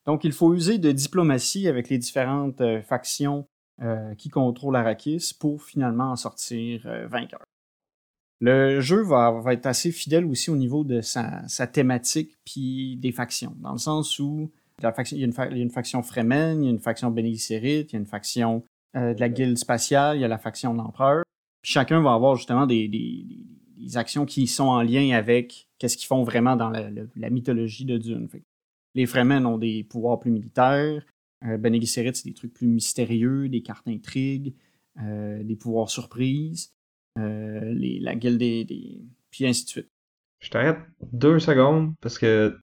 [0.05, 3.47] Donc, il faut user de diplomatie avec les différentes euh, factions
[4.17, 7.39] qui contrôlent Arrakis pour finalement en sortir vainqueur.
[8.41, 12.97] Le jeu va, va, être assez fidèle aussi au niveau de sa, sa thématique puis
[12.97, 15.63] des factions, dans le sens où la faction, il, y a une il, y a
[15.63, 18.63] une, faction Fremen, il y a une faction Gesserit, il y a une faction
[18.95, 21.23] euh, de la guilde spatiale, il y a la faction de l'empereur.
[21.61, 26.23] Chacun va avoir justement des, des, actions qui sont en lien avec qu'est-ce qu'ils font
[26.23, 28.27] vraiment dans la, mythologie de Dune.
[28.93, 31.03] Les Fremen ont des pouvoirs plus militaires,
[31.45, 34.53] euh, Gesserit, c'est des trucs plus mystérieux, des cartes intrigues,
[35.01, 36.73] euh, des pouvoirs surprises.
[37.17, 39.89] Euh, la guilde des, des, Puis ainsi de suite.
[40.39, 40.79] Je t'arrête
[41.11, 42.57] deux secondes parce que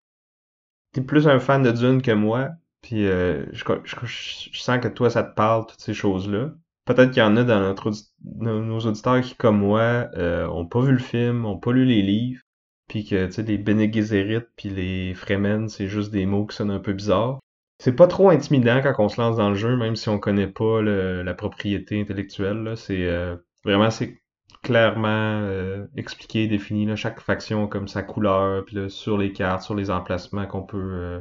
[0.93, 2.51] t'es plus un fan de Dune que moi.
[2.83, 6.55] Puis euh, je, je, sens que toi, ça te parle, toutes ces choses-là.
[6.87, 7.93] Peut-être qu'il y en a dans notre
[8.25, 12.03] nos auditeurs qui, comme moi, euh, ont pas vu le film, ont pas lu les
[12.03, 12.41] livres,
[12.89, 16.57] puis que, tu sais, les Bene Gesserit puis les Fremen, c'est juste des mots qui
[16.57, 17.41] sonnent un peu bizarres.
[17.79, 20.47] C'est pas trop intimidant quand on se lance dans le jeu, même si on connaît
[20.47, 22.75] pas le, la propriété intellectuelle.
[22.77, 24.19] C'est euh, vraiment c'est
[24.63, 25.09] clairement
[25.43, 29.75] euh, expliqué, défini, là, chaque faction comme sa couleur, puis là, sur les cartes, sur
[29.75, 31.21] les emplacements qu'on peut, euh,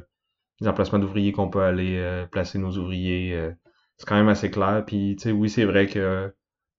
[0.61, 3.51] les emplacements d'ouvriers qu'on peut aller euh, placer nos ouvriers.
[3.97, 4.83] C'est quand même assez clair.
[4.85, 6.33] Puis, tu sais, oui, c'est vrai que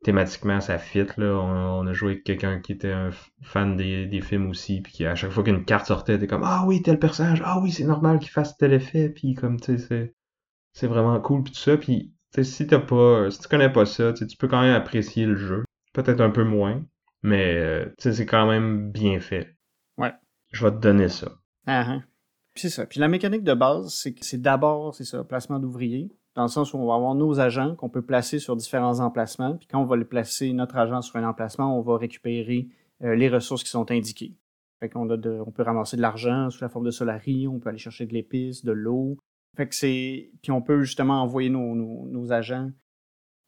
[0.05, 1.07] thématiquement, ça fit.
[1.17, 1.35] Là.
[1.35, 3.11] On, a joué avec quelqu'un qui était un
[3.43, 6.45] fan des, des films aussi, puis qui, à chaque fois qu'une carte sortait, t'es comme
[6.45, 9.79] Ah oui, tel personnage, ah oui, c'est normal qu'il fasse tel effet, puis comme, tu
[9.79, 10.15] sais, c'est,
[10.73, 11.77] c'est vraiment cool, puis tout ça.
[11.77, 14.75] Puis, tu sais, si t'as pas, si tu connais pas ça, tu peux quand même
[14.75, 15.65] apprécier le jeu.
[15.93, 16.85] Peut-être un peu moins,
[17.23, 19.57] mais euh, c'est quand même bien fait.
[19.97, 20.13] Ouais.
[20.53, 21.33] Je vais te donner ça.
[21.67, 22.05] Ah, hein.
[22.55, 22.87] c'est ça.
[22.87, 26.49] Puis la mécanique de base, c'est que c'est d'abord, c'est ça, placement d'ouvriers, dans le
[26.49, 29.57] sens où on va avoir nos agents qu'on peut placer sur différents emplacements.
[29.57, 32.69] Puis quand on va placer notre agent sur un emplacement, on va récupérer
[33.03, 34.35] euh, les ressources qui sont indiquées.
[34.79, 37.71] Fait qu'on a on peut ramasser de l'argent sous la forme de solari, on peut
[37.71, 39.17] aller chercher de l'épice, de l'eau.
[39.57, 40.31] Fait que c'est.
[40.43, 42.71] Puis on peut justement envoyer nos, nos, agents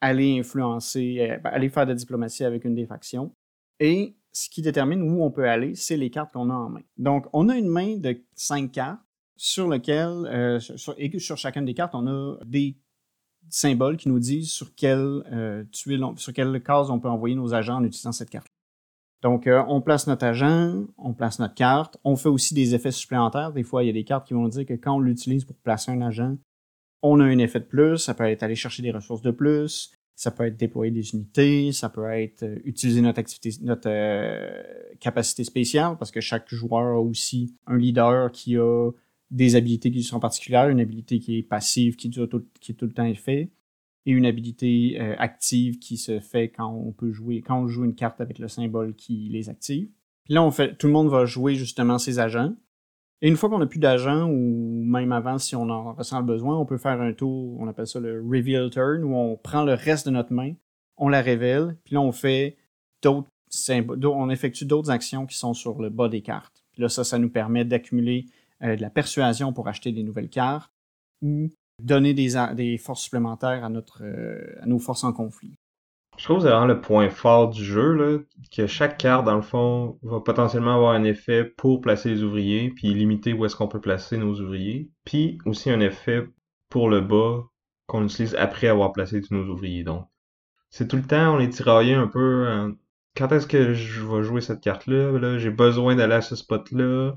[0.00, 3.32] aller influencer, euh, aller faire de la diplomatie avec une des factions.
[3.80, 6.82] Et ce qui détermine où on peut aller, c'est les cartes qu'on a en main.
[6.96, 9.00] Donc, on a une main de cinq cartes
[9.38, 12.76] sur lesquelles, euh, sur, sur chacune des cartes, on a des
[13.48, 17.54] symboles qui nous disent sur quelle euh, tuile, sur quelle case on peut envoyer nos
[17.54, 18.48] agents en utilisant cette carte.
[19.22, 21.98] Donc, euh, on place notre agent, on place notre carte.
[22.04, 23.52] On fait aussi des effets supplémentaires.
[23.52, 25.56] Des fois, il y a des cartes qui vont dire que quand on l'utilise pour
[25.56, 26.36] placer un agent,
[27.02, 29.92] on a un effet de plus, ça peut être aller chercher des ressources de plus,
[30.16, 33.88] ça peut être déployer des unités, ça peut être euh, utiliser notre activité, notre
[34.98, 38.90] capacité spéciale, parce que chaque joueur a aussi un leader qui a
[39.30, 42.74] des habilités qui sont particulières, une habilité qui est passive, qui, dure tout, qui est
[42.74, 43.50] tout le temps effet,
[44.06, 47.84] et une habilité euh, active qui se fait quand on peut jouer, quand on joue
[47.84, 49.88] une carte avec le symbole qui les active.
[50.24, 52.54] Puis là, fait, tout le monde va jouer justement ses agents.
[53.20, 56.24] Et une fois qu'on n'a plus d'agent, ou même avant, si on en ressent le
[56.24, 59.64] besoin, on peut faire un tour, on appelle ça le reveal turn, où on prend
[59.64, 60.54] le reste de notre main,
[60.96, 62.56] on la révèle, puis là, on fait
[63.02, 63.28] d'autres
[64.04, 66.64] on effectue d'autres actions qui sont sur le bas des cartes.
[66.72, 68.26] Puis là, ça, ça nous permet d'accumuler
[68.62, 70.72] euh, de la persuasion pour acheter des nouvelles cartes
[71.22, 71.50] ou
[71.82, 75.54] donner des, des forces supplémentaires à, notre, euh, à nos forces en conflit.
[76.16, 78.18] Je trouve que vraiment le point fort du jeu, là,
[78.50, 82.70] que chaque carte, dans le fond, va potentiellement avoir un effet pour placer les ouvriers,
[82.70, 86.26] puis limiter où est-ce qu'on peut placer nos ouvriers, puis aussi un effet
[86.70, 87.44] pour le bas
[87.86, 89.84] qu'on utilise après avoir placé tous nos ouvriers.
[89.84, 90.06] Donc,
[90.70, 92.74] c'est tout le temps, on est tiraillé un peu.
[93.16, 95.18] Quand est-ce que je vais jouer cette carte-là?
[95.18, 97.16] Là, j'ai besoin d'aller à ce spot-là.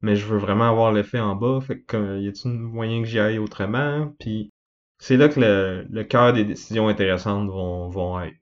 [0.00, 1.60] Mais je veux vraiment avoir l'effet en bas.
[1.60, 4.14] Fait que, y a-t-il moyen que j'y aille autrement?
[4.18, 4.50] Puis
[4.98, 5.40] c'est là que
[5.90, 8.36] le, cœur des décisions intéressantes vont, être.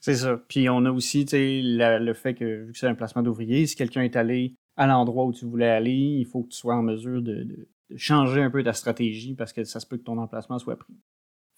[0.00, 0.36] C'est ça.
[0.48, 4.02] Puis on a aussi le fait que, vu que c'est un placement d'ouvrier, si quelqu'un
[4.02, 7.22] est allé à l'endroit où tu voulais aller, il faut que tu sois en mesure
[7.22, 10.76] de, changer un peu ta stratégie parce que ça se peut que ton emplacement soit
[10.76, 10.96] pris.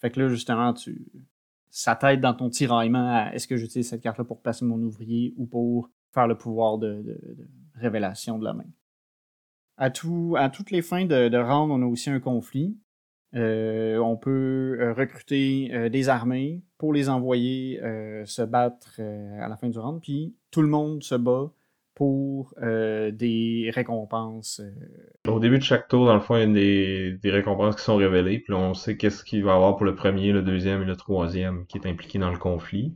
[0.01, 1.07] Fait que là, justement, tu
[1.69, 5.33] ça t'aide dans ton tiraillement à est-ce que j'utilise cette carte-là pour placer mon ouvrier
[5.37, 7.19] ou pour faire le pouvoir de
[7.73, 8.65] révélation de la main?
[9.77, 12.77] À, tout, à toutes les fins de, de on a aussi un conflit.
[13.35, 17.81] Euh, on peut euh, recruter euh, des armées pour les envoyer
[18.25, 20.01] se battre à la fin du round.
[20.01, 21.51] Puis tout le monde se bat
[21.93, 24.61] pour des récompenses.
[25.27, 27.83] Au début de chaque tour, dans le fond, il y a des, des récompenses qui
[27.83, 28.39] sont révélées.
[28.39, 30.97] Puis on sait qu'est-ce qu'il va y avoir pour le premier, le deuxième et le
[30.97, 32.93] troisième qui est impliqué dans le conflit.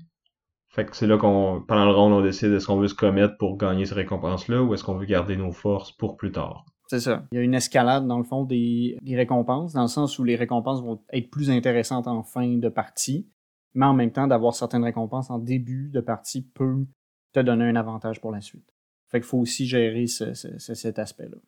[0.80, 3.36] Fait que c'est là qu'on, pendant le round, on décide est-ce qu'on veut se commettre
[3.36, 6.64] pour gagner ces récompenses-là ou est-ce qu'on veut garder nos forces pour plus tard.
[6.88, 7.26] C'est ça.
[7.34, 10.38] Il y a une escalade, dans le fond, des, récompenses, dans le sens où les
[10.38, 13.30] récompenses vont être plus intéressantes en fin de partie,
[13.74, 16.86] mais en même temps, d'avoir certaines récompenses en début de partie peut
[17.34, 18.74] te donner un avantage pour la suite.
[19.10, 21.40] Fait qu'il faut aussi gérer cet aspect-là.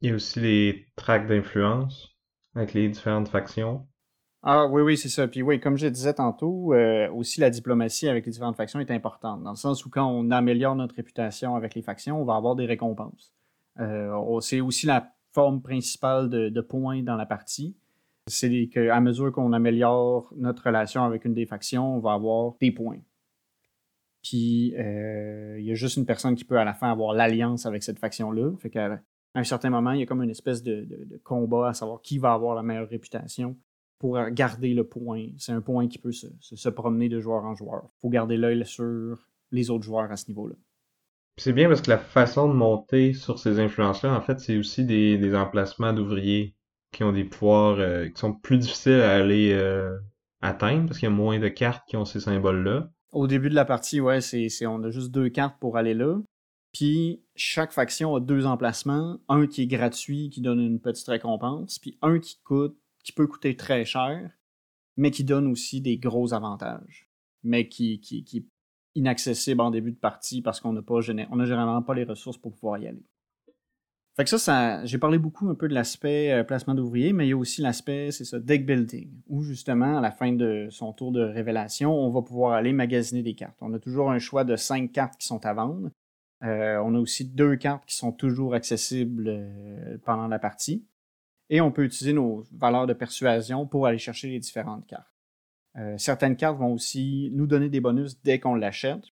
[0.00, 2.16] Il y a aussi les tracks d'influence
[2.54, 3.86] avec les différentes factions.
[4.42, 5.28] Ah oui, oui, c'est ça.
[5.28, 8.90] Puis oui, comme je disais tantôt, euh, aussi la diplomatie avec les différentes factions est
[8.90, 12.36] importante, dans le sens où quand on améliore notre réputation avec les factions, on va
[12.36, 13.34] avoir des récompenses.
[13.80, 17.76] Euh, c'est aussi la forme principale de, points dans la partie.
[18.26, 22.70] C'est qu'à mesure qu'on améliore notre relation avec une des factions, on va avoir des
[22.70, 23.00] points.
[24.22, 27.66] Puis euh, il y a juste une personne qui peut à la fin avoir l'alliance
[27.66, 28.52] avec cette faction-là.
[28.58, 29.00] Fait qu'à
[29.34, 32.32] un certain moment, il y a comme une espèce de, combat à savoir qui va
[32.32, 33.56] avoir la meilleure réputation
[34.00, 35.26] pour garder le point.
[35.36, 37.82] C'est un point qui peut se, se promener de joueur en joueur.
[37.84, 40.56] Il faut garder l'œil sur les autres joueurs à ce niveau-là.
[41.36, 44.84] C'est bien parce que la façon de monter sur ces influences-là, en fait, c'est aussi
[44.84, 46.54] des, emplacements d'ouvriers
[46.92, 49.96] qui ont des pouvoirs euh, qui sont plus difficiles à aller euh,
[50.40, 52.90] atteindre parce qu'il y a moins de cartes qui ont ces symboles-là.
[53.12, 56.18] Au début de la partie, ouais, c'est, on a juste deux cartes pour aller là.
[56.72, 61.78] Puis chaque faction a deux emplacements, un qui est gratuit, qui donne une petite récompense,
[61.78, 64.30] puis un qui coûte, qui peut coûter très cher,
[64.96, 67.10] mais qui donne aussi des gros avantages,
[67.42, 68.24] mais qui, qui
[68.94, 72.52] inaccessible en début de partie parce qu'on n'a pas on généralement pas les ressources pour
[72.52, 73.04] pouvoir y aller.
[74.16, 77.26] Fait que ça, ça j'ai parlé beaucoup un peu de l'aspect euh, placement d'ouvriers, mais
[77.26, 80.66] il y a aussi l'aspect, c'est ça, deck building, où justement, à la fin de
[80.70, 83.56] son tour de révélation, on va pouvoir aller magasiner des cartes.
[83.60, 85.90] On a toujours un choix de cinq cartes qui sont à vendre.
[86.42, 90.84] Euh, on a aussi deux cartes qui sont toujours accessibles euh, pendant la partie.
[91.50, 95.12] Et on peut utiliser nos valeurs de persuasion pour aller chercher les différentes cartes.
[95.76, 99.04] Euh, certaines cartes vont aussi nous donner des bonus dès qu'on l'achète.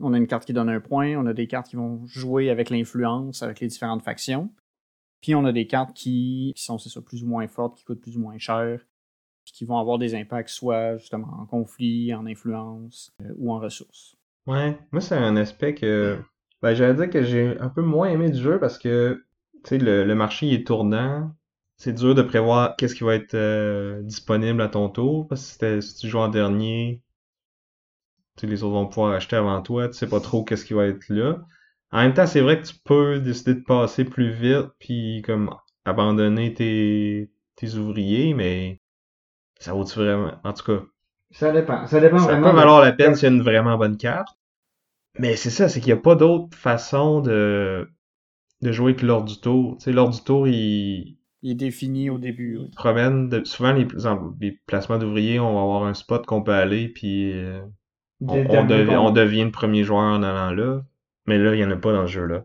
[0.00, 2.50] On a une carte qui donne un point, on a des cartes qui vont jouer
[2.50, 4.52] avec l'influence, avec les différentes factions.
[5.20, 8.20] Puis on a des cartes qui, sont, plus ou moins fortes, qui coûtent plus ou
[8.20, 8.80] moins cher,
[9.44, 13.58] puis qui vont avoir des impacts soit justement en conflit, en influence euh, ou en
[13.58, 14.16] ressources.
[14.46, 16.18] Ouais, moi c'est un aspect que
[16.62, 19.24] ben, j'allais dire que j'ai un peu moins aimé du jeu parce que
[19.64, 21.32] sais, le, le marché est tournant,
[21.76, 25.80] c'est dur de prévoir qu'est-ce qui va être euh, disponible à ton tour, parce que
[25.80, 27.00] si tu joues en dernier,
[28.42, 31.08] les autres vont pouvoir acheter avant toi, tu sais pas trop qu'est-ce qui va être
[31.08, 31.38] là.
[31.90, 35.54] En même temps, c'est vrai que tu peux décider de passer plus vite, puis comme
[35.84, 38.80] abandonner tes, tes ouvriers, mais
[39.58, 40.32] ça vaut-tu vraiment...
[40.44, 40.84] En tout cas...
[41.30, 41.86] Ça dépend.
[41.86, 42.50] Ça dépend ça vraiment.
[42.50, 44.36] peut valoir la peine s'il y a une vraiment bonne carte.
[45.18, 47.88] Mais c'est ça, c'est qu'il n'y a pas d'autre façon de,
[48.62, 49.76] de jouer que lors du tour.
[49.78, 52.58] Tu sais, lors du tour, il, il est défini au début.
[52.58, 52.70] Oui.
[52.76, 53.86] Promène de, souvent les,
[54.40, 57.60] les placements d'ouvriers, on va avoir un spot qu'on peut aller, puis euh,
[58.20, 60.82] on, on, devient le premier joueur en allant là.
[61.26, 62.44] Mais là, il n'y en a pas dans le jeu-là.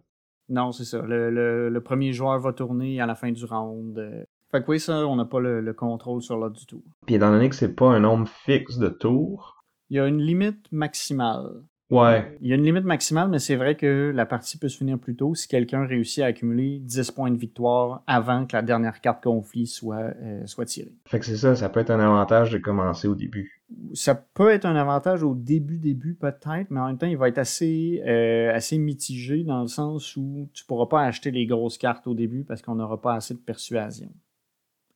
[0.50, 1.02] Non, c'est ça.
[1.02, 3.98] Le, le, premier joueur va tourner à la fin du round.
[3.98, 4.24] Euh.
[4.52, 6.84] Fait que oui, ça, on n'a pas le, contrôle sur l'autre du tour.
[7.06, 9.64] Puis étant donné que c'est pas un nombre fixe de tours.
[9.90, 11.64] Il y a une limite maximale.
[11.94, 12.38] Ouais.
[12.42, 14.98] Il y a une limite maximale, mais c'est vrai que la partie peut se finir
[14.98, 19.00] plus tôt si quelqu'un réussit à accumuler 10 points de victoire avant que la dernière
[19.00, 20.94] carte conflit soit, euh, soit tirée.
[21.06, 23.64] Fait que c'est ça, ça peut être un avantage de commencer au début.
[23.94, 27.28] Ça peut être un avantage au début, début peut-être, mais en même temps, il va
[27.28, 31.78] être assez, euh, assez mitigé dans le sens où tu pourras pas acheter les grosses
[31.78, 34.10] cartes au début parce qu'on n'aura pas assez de persuasion.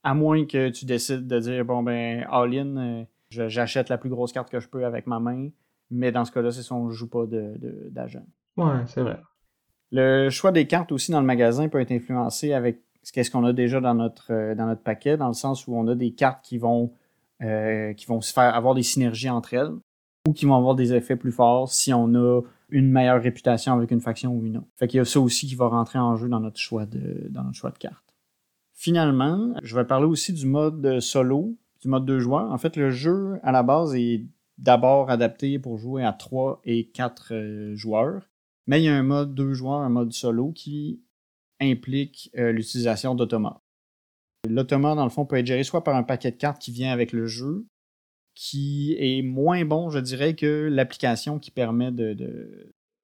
[0.02, 4.32] À moins que tu décides de dire, bon ben, all-in, euh, j'achète la plus grosse
[4.32, 5.48] carte que je peux avec ma main
[5.90, 8.24] mais dans ce cas-là, c'est si on ne joue pas d'agent.
[8.56, 9.20] De, ouais, c'est vrai.
[9.90, 13.52] Le choix des cartes aussi dans le magasin peut être influencé avec ce qu'on a
[13.52, 16.44] déjà dans notre, euh, dans notre paquet, dans le sens où on a des cartes
[16.44, 16.92] qui vont,
[17.42, 19.72] euh, qui vont se faire avoir des synergies entre elles
[20.26, 23.90] ou qui vont avoir des effets plus forts si on a une meilleure réputation avec
[23.90, 24.66] une faction ou une autre.
[24.76, 27.26] Fait qu'il y a ça aussi qui va rentrer en jeu dans notre choix de,
[27.30, 28.14] dans notre choix de cartes.
[28.74, 32.52] Finalement, je vais parler aussi du mode solo, du mode deux joueurs.
[32.52, 34.26] En fait, le jeu, à la base, est
[34.58, 38.28] d'abord adapté pour jouer à 3 et 4 euh, joueurs.
[38.66, 41.00] Mais il y a un mode deux joueurs, un mode solo qui
[41.60, 43.62] implique euh, l'utilisation d'automates.
[44.48, 46.92] L'automate, dans le fond, peut être géré soit par un paquet de cartes qui vient
[46.92, 47.66] avec le jeu,
[48.34, 52.14] qui est moins bon, je dirais, que l'application qui permet de,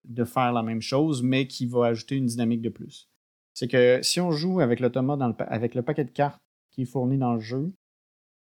[0.05, 3.09] de, faire la même chose, mais qui va ajouter une dynamique de plus.
[3.53, 6.41] C'est que si on joue avec l'automate avec le paquet de cartes
[6.71, 7.73] qui est fourni dans le jeu,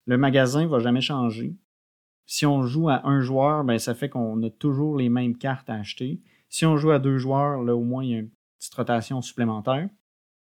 [0.06, 1.56] le magasin ne va jamais changer.
[2.32, 5.68] Si on joue à un joueur, ben, ça fait qu'on a toujours les mêmes cartes
[5.68, 6.22] à acheter.
[6.48, 9.24] Si on joue à deux joueurs, là, au moins, il y a une petite rotation
[9.24, 9.90] supplémentaire.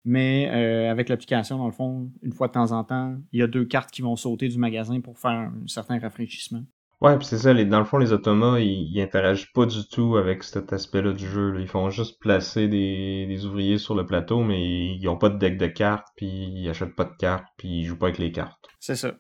[0.04, 3.42] Mais euh, avec l'application, dans le fond, une fois de temps en temps, il y
[3.42, 6.62] a deux cartes qui vont sauter du magasin pour faire un certain rafraîchissement.
[7.00, 10.16] Ouais, puis c'est ça, les, dans le fond, les automates, ils, interagissent pas du tout
[10.16, 11.56] avec cet aspect-là du jeu.
[11.58, 15.58] Ils font juste placer des, ouvriers sur le plateau, mais ils ont pas de deck
[15.58, 18.68] de cartes, puis ils achètent pas de cartes, puis ils jouent pas avec les cartes.
[18.78, 19.14] C'est ça.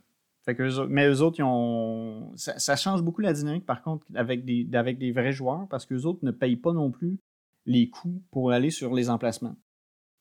[0.44, 2.32] Fait que mais eux autres, ils ont.
[2.36, 6.02] Ça, change beaucoup la dynamique, par contre, avec des, avec des vrais joueurs, parce qu'eux
[6.02, 7.20] autres ne payent pas non plus
[7.64, 9.56] les coûts pour aller sur les emplacements.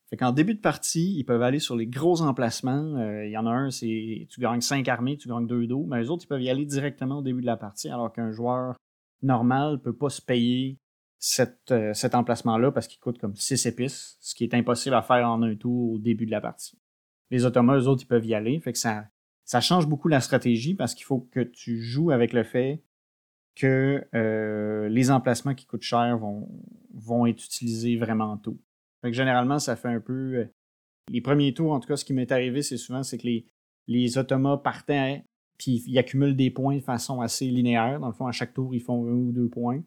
[0.08, 2.96] Fait qu'en début de partie, ils peuvent aller sur les gros emplacements.
[2.98, 5.86] Euh, il y en a un, c'est tu gagnes 5 armées, tu gagnes 2 dos.
[5.88, 8.30] Mais eux autres, ils peuvent y aller directement au début de la partie, alors qu'un
[8.30, 8.76] joueur
[9.22, 10.78] normal ne peut pas se payer
[11.70, 15.28] euh, cet emplacement-là parce qu'il coûte comme 6 épices, ce qui est impossible à faire
[15.28, 16.78] en un tour au début de la partie.
[17.30, 18.60] Les automates, eux autres, ils peuvent y aller.
[18.60, 19.06] Fait que ça,
[19.52, 22.82] ça change beaucoup la stratégie parce qu'il faut que tu joues avec le fait
[23.54, 26.48] que euh, les emplacements qui coûtent cher vont,
[26.94, 28.58] vont être utilisés vraiment tôt.
[29.02, 30.36] Fait que généralement, ça fait un peu.
[30.36, 30.46] Euh,
[31.10, 33.44] les premiers tours, en tout cas, ce qui m'est arrivé, c'est souvent c'est que les,
[33.88, 35.22] les automates partaient,
[35.58, 38.00] puis ils accumulent des points de façon assez linéaire.
[38.00, 39.82] Dans le fond, à chaque tour, ils font un ou deux points.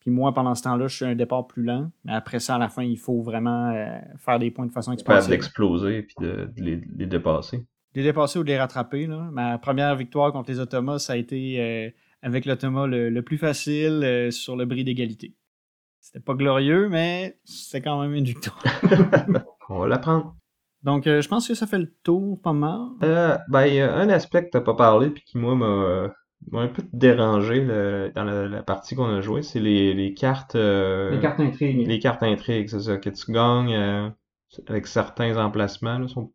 [0.00, 1.90] Puis moi, pendant ce temps-là, je suis un départ plus lent.
[2.06, 4.92] Mais après ça, à la fin, il faut vraiment euh, faire des points de façon
[4.92, 5.28] explosive.
[5.28, 9.06] d'exploser puis de, les, les, dépasser les dépasser ou de les rattraper.
[9.06, 9.28] Là.
[9.32, 11.90] Ma première victoire contre les automates, ça a été euh,
[12.22, 15.34] avec l'automa le, plus facile euh, sur le bris d'égalité.
[16.00, 18.62] C'était pas glorieux, mais c'est quand même une victoire.
[19.70, 20.36] On va l'apprendre.
[20.82, 22.90] Donc, euh, je pense que ça fait le tour pas mal.
[23.48, 26.68] ben, il y a un aspect que t'as pas parlé, puis qui, moi, m'a un
[26.68, 27.64] peu dérangé
[28.14, 30.54] dans la, partie qu'on a jouée, c'est les, cartes...
[30.54, 31.86] les cartes intrigues.
[31.88, 34.12] Les cartes intrigues, c'est ça, que tu gagnes
[34.68, 36.30] avec certains emplacements, là, sont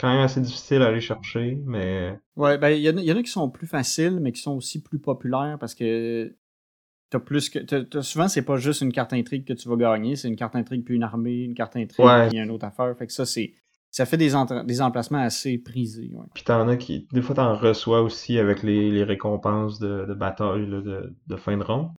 [0.00, 2.18] quand même assez difficile à aller chercher, mais.
[2.36, 4.98] Ouais, ben, il y, en a qui sont plus faciles, mais qui sont aussi plus
[4.98, 6.34] populaires parce que
[7.10, 7.60] t'as plus que.
[8.02, 10.84] souvent, c'est pas juste une carte intrigue que tu vas gagner, c'est une carte intrigue
[10.84, 12.96] puis une armée, une carte intrigue puis une autre affaire.
[12.96, 13.52] Fait que ça, c'est.
[13.92, 14.34] Ça fait des,
[14.66, 16.12] des emplacements assez prisés.
[16.14, 16.24] Ouais.
[16.32, 17.08] Puis t'en as qui.
[17.12, 21.56] Des fois, t'en reçois aussi avec les, les récompenses de, de bataille de, de fin
[21.56, 21.90] de ronde.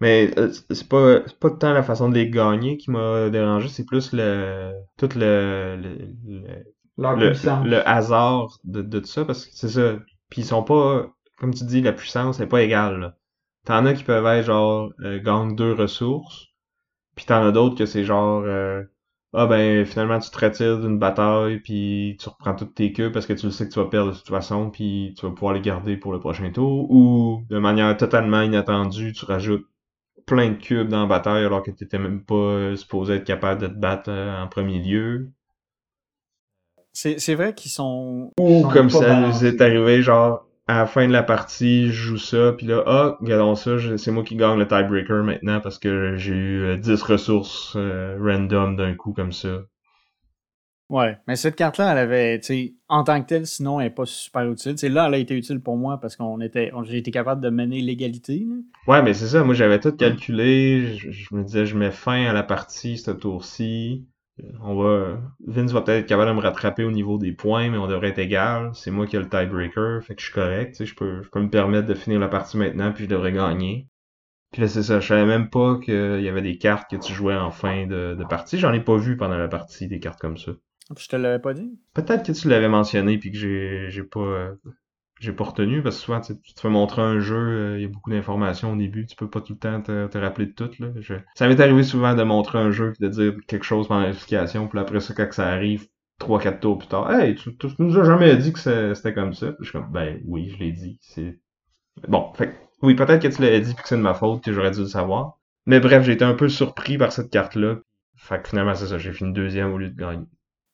[0.00, 3.86] Mais euh, c'est pas pas tant la façon de les gagner qui m'a dérangé, c'est
[3.86, 5.96] plus le tout le, le
[6.26, 6.64] le,
[7.84, 9.96] hasard de, de tout ça, parce que c'est ça.
[10.30, 13.16] Puis ils sont pas, comme tu dis, la puissance n'est pas égale.
[13.64, 16.48] T'en as qui peuvent être genre euh, gagne deux ressources,
[17.16, 18.82] puis t'en as d'autres que c'est genre euh,
[19.34, 23.26] ah ben finalement tu te retires d'une bataille puis tu reprends toutes tes queues parce
[23.26, 25.54] que tu le sais que tu vas perdre de toute façon puis tu vas pouvoir
[25.54, 29.66] les garder pour le prochain tour ou de manière totalement inattendue tu rajoutes
[30.26, 33.60] plein de cubes dans la bataille alors que t'étais même pas euh, supposé être capable
[33.62, 35.32] de te battre en premier lieu
[36.96, 38.32] c'est vrai qu'ils sont.
[38.40, 42.16] Ou comme ça nous est arrivé, genre, à la fin de la partie, je joue
[42.16, 46.16] ça, puis là, ah, regardons ça, c'est moi qui gagne le tiebreaker maintenant parce que
[46.16, 49.62] j'ai eu 10 euh, ressources euh, random d'un coup comme ça.
[50.88, 53.94] Ouais, mais cette carte-là, elle avait, tu sais, en tant que telle, sinon, elle n'est
[53.94, 54.78] pas super utile.
[54.78, 57.50] c'est là, elle a été utile pour moi parce qu'on était, j'ai été capable de
[57.50, 58.46] mener l'égalité.
[58.86, 62.24] Ouais, mais c'est ça, moi j'avais tout calculé, je, je, me disais, je mets fin
[62.24, 64.06] à la partie ce tour-ci
[64.60, 67.78] on va, Vince va peut-être être capable de me rattraper au niveau des points, mais
[67.78, 68.70] on devrait être égal.
[68.74, 70.72] C'est moi qui ai le tiebreaker, fait que je suis correct.
[70.72, 73.08] Tu sais, je peux, je peux me permettre de finir la partie maintenant, puis je
[73.08, 73.88] devrais gagner.
[74.52, 75.00] Puis là, c'est ça.
[75.00, 78.14] Je savais même pas qu'il y avait des cartes que tu jouais en fin de,
[78.14, 78.58] de partie.
[78.58, 80.52] J'en ai pas vu pendant la partie des cartes comme ça.
[80.96, 81.78] Je te l'avais pas dit?
[81.94, 84.52] Peut-être que tu l'avais mentionné puis que j'ai, j'ai pas,
[85.18, 87.84] j'ai pas retenu parce que souvent tu, te fais montrer un jeu, euh, il y
[87.84, 90.70] a beaucoup d'informations au début, tu peux pas tout le temps te, rappeler de tout.
[90.78, 90.88] Là.
[91.34, 94.68] Ça m'est arrivé souvent de montrer un jeu et de dire quelque chose pendant l'explication,
[94.68, 95.86] puis après ça, quand ça arrive,
[96.18, 99.54] trois quatre tours plus tard, Hey, tu, nous as jamais dit que c'était comme ça.
[99.60, 100.98] je suis comme Ben oui, je l'ai dit.
[101.00, 101.38] C'est.
[102.08, 104.52] Bon, fait oui, peut-être que tu l'as dit puis que c'est de ma faute, que
[104.52, 105.38] j'aurais dû le savoir.
[105.64, 107.76] Mais bref, j'ai été un peu surpris par cette carte-là.
[108.16, 110.26] Fait que finalement, c'est ça, j'ai fini deuxième au lieu de gagner.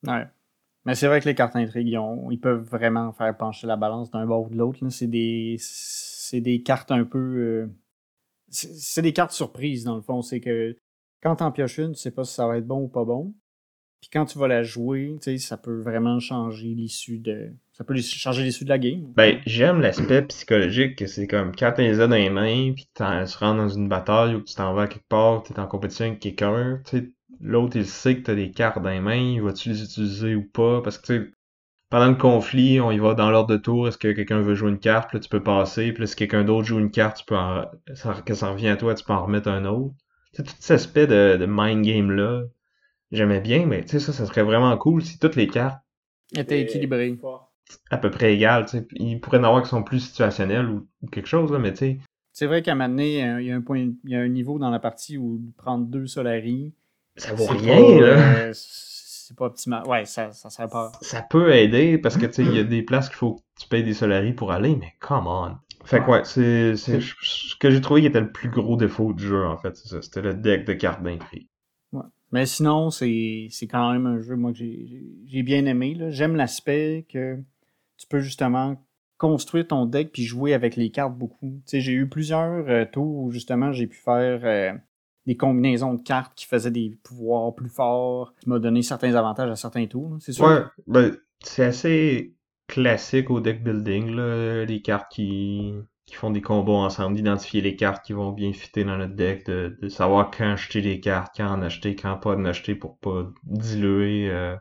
[0.07, 0.27] Ouais.
[0.85, 1.97] Mais c'est vrai que les cartes intrigues,
[2.31, 4.81] ils, peuvent vraiment faire pencher la balance d'un bord ou de l'autre.
[4.89, 5.57] C'est des,
[6.33, 7.19] des cartes un peu.
[7.19, 7.67] Euh,
[8.49, 10.23] c'est des cartes surprises, dans le fond.
[10.23, 10.77] C'est que
[11.23, 13.33] quand t'en pioches une, tu sais pas si ça va être bon ou pas bon.
[14.01, 17.53] Puis quand tu vas la jouer, tu sais, ça peut vraiment changer l'issue de.
[17.73, 19.13] Ça peut changer l'issue de la game.
[19.15, 23.03] Ben, j'aime l'aspect psychologique que c'est comme quand t'as les dans les mains, puis tu
[23.05, 26.19] rentres dans une bataille ou que tu t'en vas quelque part, t'es en compétition avec
[26.19, 30.35] quelqu'un, tu l'autre il sait que t'as des cartes dans les mains, vas-tu les utiliser
[30.35, 30.81] ou pas?
[30.83, 31.33] Parce que tu sais,
[31.91, 34.71] pendant le conflit, on y va dans l'ordre de tour, est-ce que quelqu'un veut jouer
[34.71, 37.19] une carte, puis là tu peux passer, puis là si quelqu'un d'autre joue une carte,
[37.19, 37.67] tu peux en...
[37.95, 39.95] ça, que ça revient à toi, tu peux en remettre un autre.
[40.33, 42.45] Tu sais, tout cet aspect de, de mind game là,
[43.11, 45.83] j'aimais bien, mais tu sais, ça, ça serait vraiment cool si toutes les cartes
[46.35, 47.19] étaient équilibrées.
[47.91, 48.87] À peu près égales, tu sais.
[48.93, 51.99] Il pourrait en avoir qui sont plus situationnels ou, quelque chose, là, mais tu sais.
[52.33, 54.29] C'est vrai qu'à un moment donné, il y a un point, il y a un
[54.29, 56.73] niveau dans la partie où prendre deux Solari.
[57.17, 58.47] Ça vaut rien, là.
[58.47, 59.87] Euh, c'est pas optimal.
[59.87, 60.93] Ouais, ça, ça sert pas.
[61.01, 63.43] Ça peut aider parce que tu sais, il y a des places qu'il faut que
[63.61, 65.57] tu payes des Solari pour aller, mais come on.
[65.85, 69.13] Fait que ouais, c'est, c'est ce que j'ai trouvé qui était le plus gros défaut
[69.13, 70.03] du jeu, en fait, c'est ça.
[70.03, 71.49] C'était le deck de cartes d'intrigue.
[72.31, 75.97] Mais sinon, c'est quand même un jeu, moi, que j'ai bien aimé.
[76.09, 77.39] J'aime l'aspect que
[77.99, 78.83] tu peux justement
[79.19, 81.61] construire ton deck puis jouer avec les cartes beaucoup.
[81.71, 84.73] J'ai eu plusieurs euh, tours où justement j'ai pu faire euh,
[85.27, 89.51] des combinaisons de cartes qui faisaient des pouvoirs plus forts, qui m'a donné certains avantages
[89.51, 90.17] à certains tours.
[90.21, 90.45] C'est sûr.
[90.45, 92.35] Ouais, ben, c'est assez
[92.67, 95.75] classique au deck building, là, les cartes qui
[96.07, 99.47] qui font des combos ensemble, d'identifier les cartes qui vont bien fitter dans notre deck,
[99.47, 103.31] de, savoir quand acheter les cartes, quand en acheter, quand pas en acheter pour pas
[103.45, 104.57] diluer euh,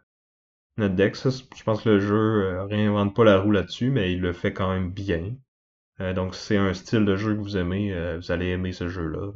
[0.78, 1.16] notre deck.
[1.16, 4.34] Ça, je pense que le jeu euh, réinvente pas la roue là-dessus, mais il le
[4.34, 5.36] fait quand même bien.
[6.00, 9.32] Euh, donc, c'est un style de jeu que vous aimez, vous allez aimer ce jeu-là.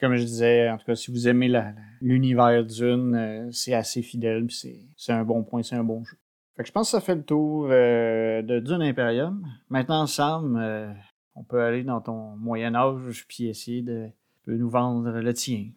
[0.00, 1.52] Comme je disais, en tout cas, si vous aimez
[2.00, 6.16] l'univers d'une, c'est assez fidèle, c'est un bon point, c'est un bon jeu.
[6.56, 9.46] Fait que je pense que ça fait le tour de Dune Imperium.
[9.68, 10.94] Maintenant, Sam,
[11.34, 14.08] on peut aller dans ton Moyen Âge puis essayer de,
[14.46, 15.68] nous vendre le tien.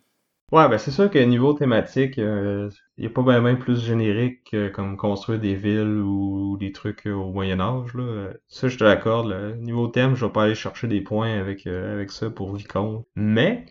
[0.52, 4.56] Ouais, ben c'est sûr que niveau thématique, il euh, n'y a pas vraiment plus générique
[4.74, 7.94] comme construire des villes ou, des trucs au Moyen Âge.
[7.96, 8.34] Là.
[8.48, 9.58] Ça, je te l'accorde.
[9.60, 13.06] Niveau thème, je vais pas aller chercher des points avec, euh, avec ça pour Vicomte.
[13.16, 13.66] Mais,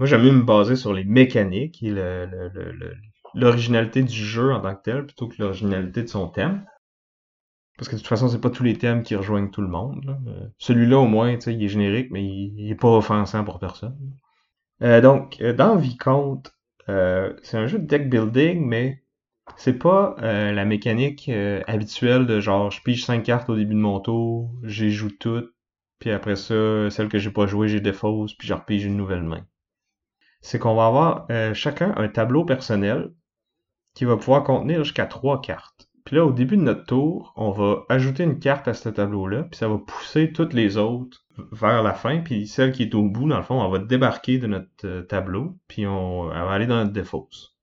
[0.00, 1.94] moi j'aime mieux me baser sur les mécaniques et
[3.34, 6.64] l'originalité du jeu en tant que tel plutôt que l'originalité de son thème.
[7.76, 10.18] Parce que de toute façon, c'est pas tous les thèmes qui rejoignent tout le monde.
[10.26, 13.94] Euh, celui-là, au moins, il est générique, mais il, est pas offensant pour personne.
[14.82, 16.50] Euh, donc, euh, dans Vicomte,
[16.86, 19.02] c'est un jeu de deck building, mais
[19.56, 21.30] c'est pas la mécanique
[21.68, 25.52] habituelle de genre je pige 5 cartes au début de mon tour, j'y joue toutes,
[26.00, 29.22] puis après ça, celle que j'ai pas jouée, j'ai défausse, puis je repige une nouvelle
[29.22, 29.46] main.
[30.40, 33.12] C'est qu'on va avoir chacun un tableau personnel
[33.94, 35.90] qui va pouvoir contenir jusqu'à 3 cartes.
[36.04, 39.44] Puis là, au début de notre tour, on va ajouter une carte à ce tableau-là,
[39.44, 43.02] puis ça va pousser toutes les autres vers la fin, puis celle qui est au
[43.02, 46.66] bout, dans le fond, on va débarquer de notre euh, tableau, puis on, va aller
[46.66, 47.54] dans notre défausse.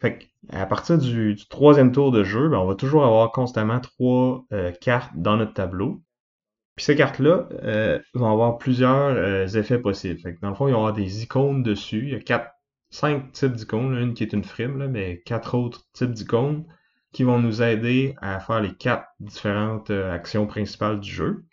[0.00, 4.44] Fait à partir du, troisième tour de jeu, ben, on va toujours avoir constamment trois
[4.52, 6.02] euh, cartes dans notre tableau.
[6.78, 10.20] Puis ces cartes-là euh, vont avoir plusieurs effets possibles.
[10.20, 12.04] Fait que dans le fond, il y aura des icônes dessus.
[12.04, 12.52] Il y a quatre,
[12.88, 16.64] cinq types d'icônes, une qui est une frime, là, mais quatre autres types d'icônes
[17.12, 21.44] qui vont nous aider à faire les quatre différentes euh, actions principales du jeu.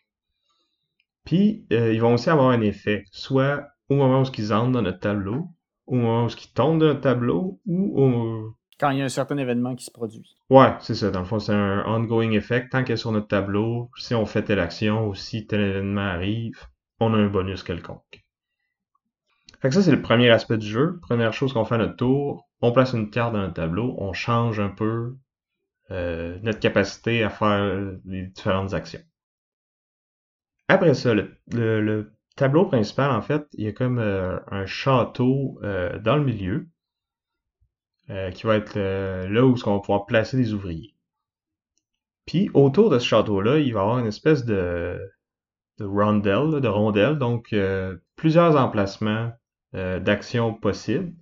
[1.24, 4.84] Puis, euh, ils vont aussi avoir un effet, soit au moment où ils entrent dans
[4.84, 5.48] notre tableau,
[5.88, 8.56] au moment où ils tombent dans notre tableau, ou au...
[8.80, 10.36] Quand il y a un certain événement qui se produit.
[10.50, 11.10] Ouais, c'est ça.
[11.10, 12.72] Dans le fond, c'est un ongoing effect.
[12.72, 16.02] Tant qu'elle est sur notre tableau, si on fait telle action ou si tel événement
[16.02, 16.60] arrive,
[17.00, 18.26] on a un bonus quelconque.
[19.62, 21.00] Fait que ça, c'est le premier aspect du jeu.
[21.02, 24.14] Première chose qu'on fait à notre tour, on place une carte dans notre tableau, on
[24.14, 25.16] change un peu
[25.92, 29.02] euh, notre capacité à faire les différentes actions.
[30.68, 36.00] Après ça, le, tableau principal, en fait, il y a comme euh, un château euh,
[36.00, 36.68] dans le milieu
[38.34, 40.94] qui va être là où on va pouvoir placer des ouvriers.
[42.26, 45.00] Puis autour de ce château-là, il va y avoir une espèce de,
[45.80, 47.56] de rondelle, de rondelle, donc
[48.16, 49.32] plusieurs emplacements
[49.74, 51.14] d'actions possibles.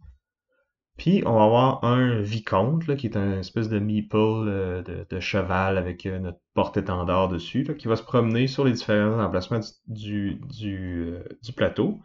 [0.97, 5.19] Puis on va avoir un vicomte, là, qui est un espèce de meeple euh, de,
[5.19, 9.63] cheval avec euh, notre porte-étendard dessus, qui va se promener sur les différents emplacements euh,
[9.89, 11.99] du, plateau.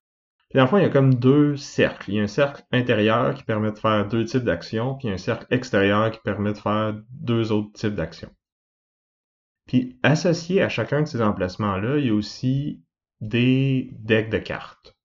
[0.48, 2.10] Puis dans le fond, il y a comme deux cercles.
[2.10, 5.18] Il y a un cercle intérieur qui permet de faire deux types d'actions, puis un
[5.18, 8.30] cercle extérieur qui permet de faire deux autres types d'actions.
[9.66, 12.82] Puis associé à chacun de ces emplacements-là, il y a aussi
[13.20, 14.96] des decks de cartes.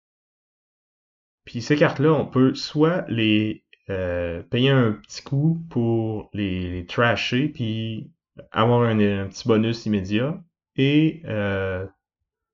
[1.44, 7.48] Puis ces cartes-là, on peut soit les euh, payer un petit coup pour les, trasher
[7.48, 8.12] puis
[8.52, 10.40] avoir un, petit bonus immédiat
[10.76, 11.84] et euh,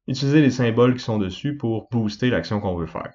[0.09, 3.13] utiliser les symboles qui sont dessus pour booster l'action qu'on veut faire.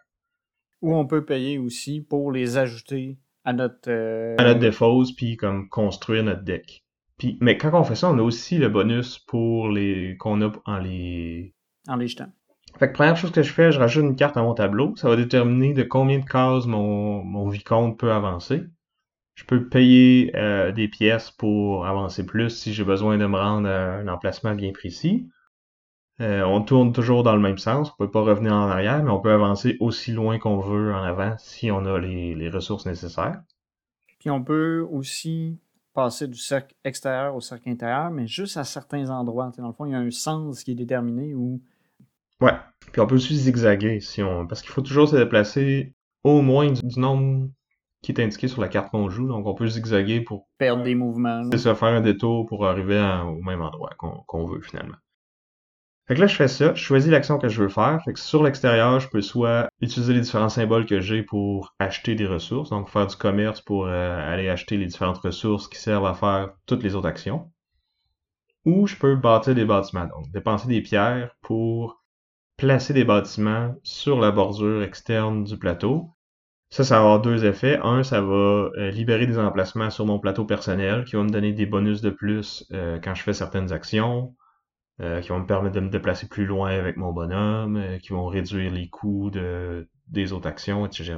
[0.81, 3.89] Ou on peut payer aussi pour les ajouter à notre...
[3.89, 6.85] Euh, à notre défausse, puis comme construire notre deck.
[7.17, 10.51] Puis, mais quand on fait ça, on a aussi le bonus pour les qu'on a
[10.65, 11.53] en les...
[11.87, 12.31] En les jetant.
[12.79, 14.95] Fait que première chose que je fais, je rajoute une carte à mon tableau.
[14.95, 18.63] Ça va déterminer de combien de cases mon, mon vicomte peut avancer.
[19.35, 23.67] Je peux payer euh, des pièces pour avancer plus si j'ai besoin de me rendre
[23.67, 25.27] à un emplacement bien précis.
[26.21, 29.09] Euh, on tourne toujours dans le même sens, on peut pas revenir en arrière, mais
[29.09, 32.85] on peut avancer aussi loin qu'on veut en avant si on a les, les, ressources
[32.85, 33.41] nécessaires.
[34.19, 35.59] Puis on peut aussi
[35.93, 39.51] passer du cercle extérieur au cercle intérieur, mais juste à certains endroits.
[39.57, 41.61] dans le fond, il y a un sens qui est déterminé où.
[42.41, 42.53] Ouais.
[42.91, 44.45] Puis on peut aussi zigzaguer si on.
[44.45, 45.93] Parce qu'il faut toujours se déplacer
[46.23, 47.49] au moins du, nombre
[48.01, 49.27] qui est indiqué sur la carte qu'on joue.
[49.27, 50.47] Donc on peut zigzaguer pour.
[50.57, 51.43] Perdre des mouvements.
[51.51, 54.95] C'est ça, faire un détour pour arriver au même endroit qu'on veut finalement.
[56.07, 58.01] Fait que là, je fais ça, je choisis l'action que je veux faire.
[58.03, 62.15] Fait que sur l'extérieur, je peux soit utiliser les différents symboles que j'ai pour acheter
[62.15, 66.05] des ressources, donc faire du commerce pour euh, aller acheter les différentes ressources qui servent
[66.05, 67.51] à faire toutes les autres actions.
[68.65, 72.03] Ou je peux bâtir des bâtiments, donc dépenser des pierres pour
[72.57, 76.11] placer des bâtiments sur la bordure externe du plateau.
[76.69, 77.79] Ça, ça va avoir deux effets.
[77.83, 81.53] Un, ça va euh, libérer des emplacements sur mon plateau personnel qui vont me donner
[81.53, 84.35] des bonus de plus euh, quand je fais certaines actions.
[85.01, 88.09] Euh, qui vont me permettre de me déplacer plus loin avec mon bonhomme, euh, qui
[88.09, 91.15] vont réduire les coûts de, des autres actions, etc.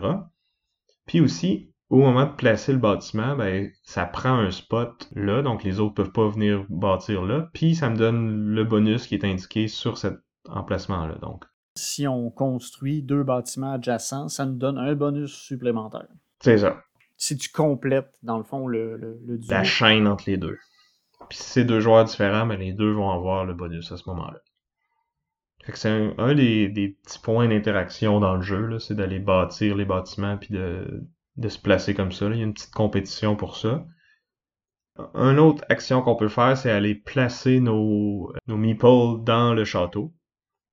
[1.06, 5.64] Puis aussi, au moment de placer le bâtiment, ben, ça prend un spot là, donc
[5.66, 9.26] les autres peuvent pas venir bâtir là, puis ça me donne le bonus qui est
[9.26, 10.16] indiqué sur cet
[10.48, 11.16] emplacement-là.
[11.16, 11.44] Donc.
[11.76, 16.08] Si on construit deux bâtiments adjacents, ça nous donne un bonus supplémentaire.
[16.40, 16.82] C'est ça.
[17.18, 20.58] Si tu complètes, dans le fond, le, le, le La chaîne entre les deux.
[21.30, 23.98] Puis si c'est deux joueurs différents, mais ben, les deux vont avoir le bonus à
[23.98, 24.40] ce moment-là.
[25.66, 29.86] Fait que c'est un, des, petits points d'interaction dans le jeu, c'est d'aller bâtir les
[29.86, 31.04] bâtiments puis de,
[31.50, 32.28] se placer comme ça.
[32.28, 33.86] Il y a une petite compétition pour ça.
[35.16, 40.14] Une autre action qu'on peut faire, c'est aller placer nos, nos meeples dans le château.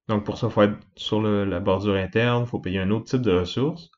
[0.08, 3.06] Donc pour ça, il faut être sur la bordure interne, il faut payer un autre
[3.06, 3.90] type de ressources.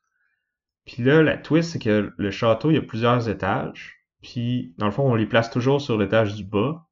[0.86, 3.93] Puis là, la twist, c'est que le château, il y a plusieurs étages.
[4.25, 6.87] Puis, dans le fond, on les place toujours sur l'étage du bas.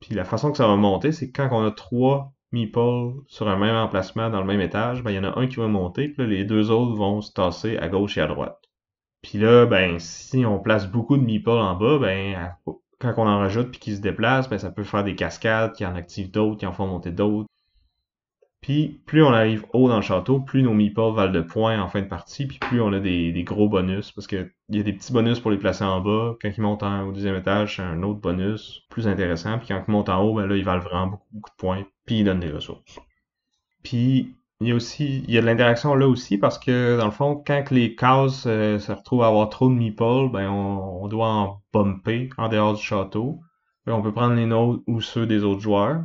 [0.00, 3.48] Puis la façon que ça va monter, c'est que quand on a trois meeples sur
[3.48, 5.66] un même emplacement dans le même étage, ben il y en a un qui va
[5.66, 8.62] monter, puis les deux autres vont se tasser à gauche et à droite.
[9.20, 12.54] Puis là, ben si on place beaucoup de meeples en bas, ben
[13.00, 15.84] quand on en rajoute puis qu'ils se déplacent, ben ça peut faire des cascades qui
[15.84, 17.48] en activent d'autres, qui en font monter d'autres.
[18.66, 21.86] Puis plus on arrive haut dans le château, plus nos meeples valent de points en
[21.86, 24.92] fin de partie, puis plus on a des, gros bonus, parce qu'il y a des
[24.92, 26.34] petits bonus pour les placer en bas.
[26.42, 29.58] Quand ils montent au deuxième étage, c'est un autre bonus plus intéressant.
[29.58, 31.86] Puis quand ils montent en haut, ben là, ils valent vraiment beaucoup, beaucoup de points,
[32.06, 32.98] puis ils donnent des ressources.
[33.84, 37.04] Puis il y a aussi, il y a de l'interaction là aussi, parce que dans
[37.04, 41.06] le fond, quand les cases euh, se retrouvent à avoir trop de meeples, ben on,
[41.06, 43.38] doit en bumper en dehors du château.
[43.86, 46.02] on peut prendre les nôtres ou ceux des autres joueurs.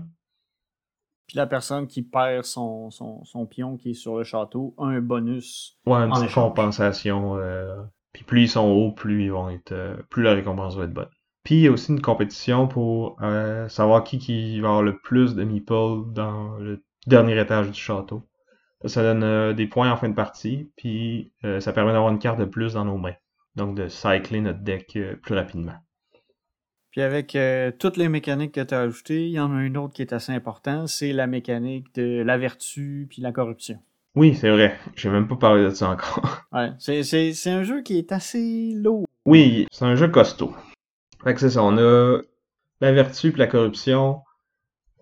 [1.31, 4.99] Puis la personne qui perd son, son, pion qui est sur le château a un
[4.99, 5.79] bonus.
[5.85, 7.37] Ouais, une petite compensation.
[7.37, 9.71] Euh, puis plus ils sont hauts, plus ils vont être.
[9.71, 11.07] Euh, plus la récompense va être bonne.
[11.45, 14.97] Puis il y a aussi une compétition pour euh, savoir qui, qui va avoir le
[14.97, 18.27] plus de meeples dans le dernier étage du château.
[18.83, 22.45] Ça donne des points en fin de partie, puis ça permet d'avoir une carte de
[22.45, 23.15] plus dans nos mains.
[23.55, 25.75] Donc de cycler notre deck plus rapidement.
[26.91, 29.77] Puis avec euh, toutes les mécaniques que tu as ajoutées, il y en a une
[29.77, 33.79] autre qui est assez importante, c'est la mécanique de la vertu puis la corruption.
[34.15, 34.77] Oui, c'est vrai.
[34.95, 36.41] J'ai même pas parlé de ça encore.
[36.51, 39.05] ouais, c'est un jeu qui est assez lourd.
[39.25, 40.53] Oui, c'est un jeu costaud.
[41.23, 42.19] Fait que c'est ça, on a
[42.81, 44.21] la vertu puis la corruption.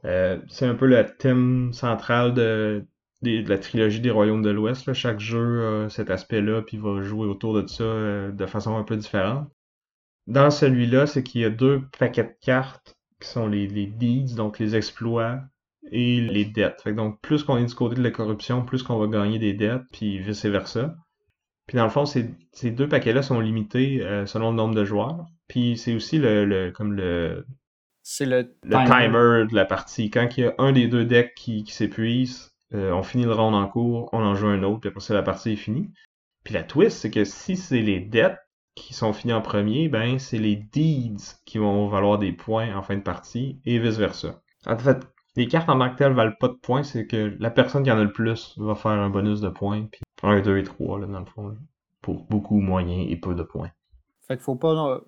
[0.05, 2.85] Euh, c'est un peu le thème central de,
[3.23, 4.93] de, la trilogie des Royaumes de l'Ouest.
[4.93, 8.83] Chaque jeu a cet aspect-là, puis va jouer autour de ça euh, de façon un
[8.83, 9.49] peu différente.
[10.27, 14.35] Dans celui-là, c'est qu'il y a deux paquets de cartes qui sont les, les deeds,
[14.35, 15.41] donc les exploits
[15.91, 16.81] et les dettes.
[16.83, 19.53] Fait donc, plus qu'on est du côté de la corruption, plus qu'on va gagner des
[19.53, 20.95] dettes, puis vice-versa.
[21.67, 24.85] Puis dans le fond, ces, ces deux paquets-là sont limités euh, selon le nombre de
[24.85, 25.25] joueurs.
[25.47, 27.45] Puis c'est aussi le, le, comme le
[28.01, 29.45] c'est le, timer.
[29.47, 30.09] de la partie.
[30.09, 33.33] Quand il y a un des deux decks qui, qui s'épuise, euh, on finit le
[33.33, 35.91] round en cours, on en joue un autre, puis après ça la partie est finie.
[36.43, 38.39] Puis la twist, c'est que si c'est les dettes
[38.79, 42.81] qui sont finis en premier, ben c'est les deeds qui vont valoir des points en
[42.81, 44.41] fin de partie et vice versa.
[44.65, 47.51] En fait, les cartes en tant que telles valent pas de points, c'est que la
[47.51, 50.57] personne qui en a le plus va faire un bonus de points, puis 1, 2
[50.57, 51.57] et 3 là, dans le fond,
[52.01, 53.71] pour beaucoup moyen et peu de points.
[54.27, 55.01] Fait qu'il faut pas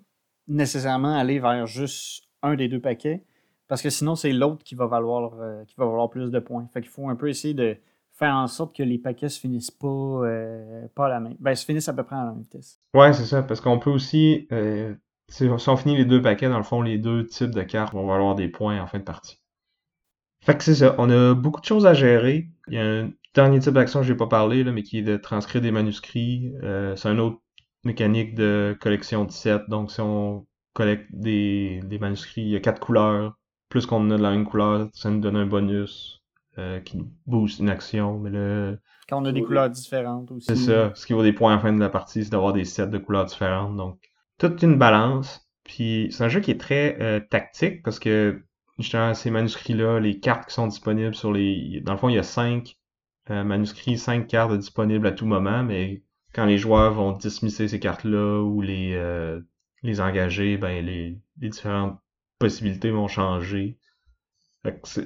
[0.48, 3.24] nécessairement aller vers juste un des deux paquets,
[3.68, 6.68] Parce que sinon, c'est l'autre qui va valoir euh, qui va valoir plus de points.
[6.74, 7.78] Fait qu'il faut un peu essayer de
[8.12, 11.36] faire en sorte que les paquets se finissent pas, euh, pas à la même.
[11.40, 12.81] Ben, se finissent à peu près à la même vitesse.
[12.94, 14.48] Ouais, c'est ça, parce qu'on peut aussi.
[14.52, 14.96] Euh,
[15.30, 18.06] si on finit les deux paquets, dans le fond, les deux types de cartes vont
[18.06, 19.40] valoir des points en fin de partie.
[20.44, 20.96] Fait que c'est ça.
[20.98, 22.50] On a beaucoup de choses à gérer.
[22.68, 25.04] Il y a un dernier type d'action que j'ai pas parlé, là, mais qui est
[25.04, 26.54] de transcrire des manuscrits.
[26.64, 27.42] Euh, c'est un autre
[27.84, 29.68] mécanique de collection de sets.
[29.70, 33.38] Donc, si on collecte des, des manuscrits, il y a quatre couleurs.
[33.70, 36.21] Plus qu'on en a de la même couleur, ça nous donne un bonus
[36.58, 38.20] euh, qui booste une action.
[38.20, 40.48] Mais le, Quand on a des couleurs différentes aussi.
[40.48, 40.92] c'est ça.
[40.96, 42.88] Ce qui vaut des points à la fin de la partie, c'est d'avoir des sets
[42.88, 43.76] de couleurs différentes.
[43.78, 44.00] Donc,
[44.38, 45.48] toute une balance.
[45.64, 48.42] Puis, c'est un jeu qui est très euh, tactique parce que,
[48.80, 51.82] justement, ces manuscrits-là, les cartes qui sont disponibles sur les...
[51.86, 52.78] Dans le fond, il y a cinq
[53.30, 57.80] euh, manuscrits, cinq cartes disponibles à tout moment, mais quand les joueurs vont dismisser ces
[57.80, 59.40] cartes-là ou les, euh,
[59.84, 62.00] les engager, ben, les, les différentes
[62.40, 63.78] possibilités vont changer.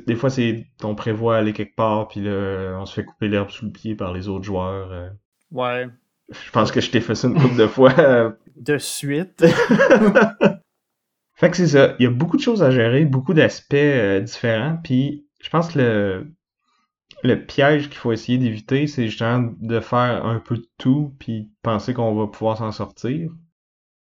[0.05, 3.49] Des fois, c'est on prévoit aller quelque part, puis là, on se fait couper l'herbe
[3.49, 4.91] sous le pied par les autres joueurs.
[4.91, 5.09] euh.
[5.51, 5.87] Ouais.
[6.29, 7.93] Je pense que je t'ai fait ça une couple de fois.
[8.55, 9.45] De suite.
[11.35, 11.95] fait que c'est ça.
[11.99, 14.77] Il y a beaucoup de choses à gérer, beaucoup d'aspects euh, différents.
[14.83, 16.31] Puis je pense que le,
[17.23, 21.51] le piège qu'il faut essayer d'éviter, c'est justement de faire un peu de tout, puis
[21.63, 23.29] penser qu'on va pouvoir s'en sortir.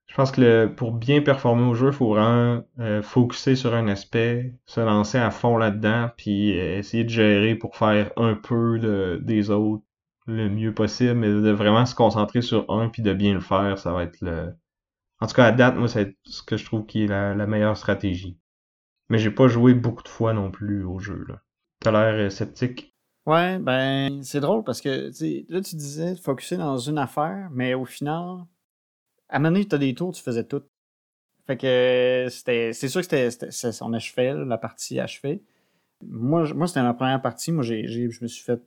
[0.07, 3.73] Je pense que le, pour bien performer au jeu, il faut vraiment euh, focuser sur
[3.75, 8.33] un aspect, se lancer à fond là-dedans, puis euh, essayer de gérer pour faire un
[8.35, 9.83] peu de- des autres
[10.25, 13.77] le mieux possible, mais de vraiment se concentrer sur un puis de bien le faire,
[13.77, 14.53] ça va être le.
[15.21, 17.47] En tout cas, à date, moi, c'est ce que je trouve qui est la, la
[17.47, 18.39] meilleure stratégie.
[19.09, 21.41] Mais j'ai pas joué beaucoup de fois non plus au jeu, là.
[21.81, 22.95] T'as l'air euh, sceptique?
[23.25, 25.11] Ouais, ben, c'est drôle parce que,
[25.51, 28.45] là, tu disais de focuser dans une affaire, mais au final,
[29.29, 30.63] à un moment donné, t'as des tours, tu faisais tout.
[31.45, 35.41] Fait que c'était, c'est sûr que c'était, c'était- on achevait, la partie achevée.
[36.05, 37.51] Moi, moi c'était ma première partie.
[37.51, 38.61] Moi, j'ai, j'ai- je me suis fait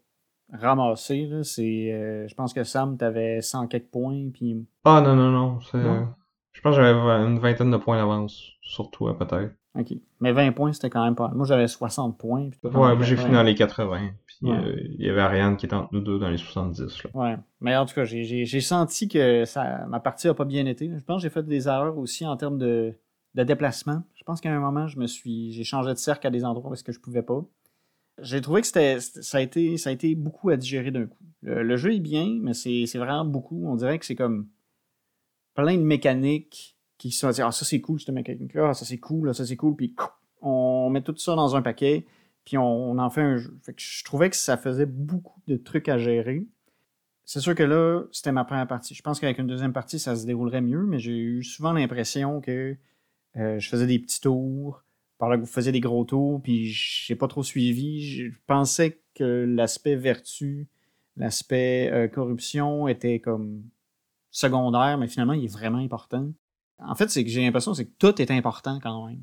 [0.52, 1.44] ramasser, là.
[1.44, 5.61] C'est, euh, je pense que Sam, t'avais 100 quelques points, puis Ah non, non, non.
[5.61, 6.08] c'est- Non?
[6.52, 9.52] Je pense que j'avais une vingtaine de points d'avance sur toi, peut-être.
[9.78, 9.92] OK.
[10.20, 11.28] Mais 20 points, c'était quand même pas.
[11.28, 12.50] Moi, j'avais 60 points.
[12.50, 13.22] puis Ouais, j'ai 20.
[13.22, 14.11] fini dans les 80.
[14.43, 14.57] Ouais.
[14.57, 17.11] euh, il y avait Ariane qui était entre nous deux dans les 70, là.
[17.14, 17.36] Ouais.
[17.61, 20.91] Mais en tout cas, j'ai- senti que ça, ma partie a pas bien été.
[20.97, 22.95] Je pense que j'ai fait des erreurs aussi en termes de,
[23.34, 24.03] de déplacement.
[24.14, 26.70] Je pense qu'à un moment, je me suis, j'ai changé de cercle à des endroits
[26.70, 27.45] parce que je pouvais pas.
[28.22, 31.24] J'ai trouvé que c'était, ça, a été, ça a été beaucoup à digérer d'un coup.
[31.43, 33.66] Le, le jeu est bien, mais c'est vraiment beaucoup.
[33.66, 34.49] On dirait que c'est comme
[35.55, 39.34] plein de mécaniques qui sont ah ça c'est cool cette mécanique là, ça c'est cool,
[39.34, 39.95] ça c'est cool, puis
[40.43, 42.07] on met tout ça dans un paquet,
[42.51, 43.57] puis on, en fait un jeu.
[43.76, 46.48] Je trouvais que ça faisait beaucoup de trucs à gérer.
[47.24, 48.92] C'est sûr que là, c'était ma première partie.
[48.92, 52.40] Je pense qu'avec une deuxième partie, ça se déroulerait mieux, mais j'ai eu souvent l'impression
[52.40, 52.76] que
[53.36, 54.82] euh, je faisais des petits tours,
[55.16, 58.03] par là que vous faisiez des gros tours, puis j'ai pas trop suivi.
[58.03, 60.66] Je pensais que l'aspect vertu,
[61.16, 63.62] l'aspect euh, corruption était comme
[64.32, 66.32] secondaire, mais finalement, il est vraiment important.
[66.80, 69.20] En fait, c'est que j'ai l'impression c'est que tout est important quand même.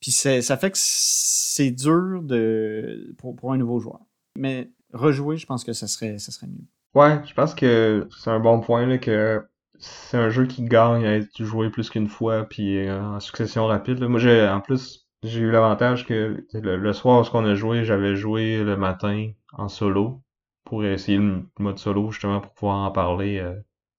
[0.00, 4.00] Puis ça fait que c'est dur de pour, pour un nouveau joueur.
[4.36, 6.64] Mais rejouer, je pense que ça serait, ça serait mieux.
[6.94, 9.42] Ouais, je pense que c'est un bon point, là, que
[9.78, 13.66] c'est un jeu qui gagne à être joué plus qu'une fois, puis euh, en succession
[13.66, 13.98] rapide.
[13.98, 14.08] là.
[14.08, 17.84] Moi, j'ai, en plus, j'ai eu l'avantage que le, le soir où on a joué,
[17.84, 20.22] j'avais joué le matin en solo
[20.64, 23.54] pour essayer le mode solo, justement, pour pouvoir en parler euh,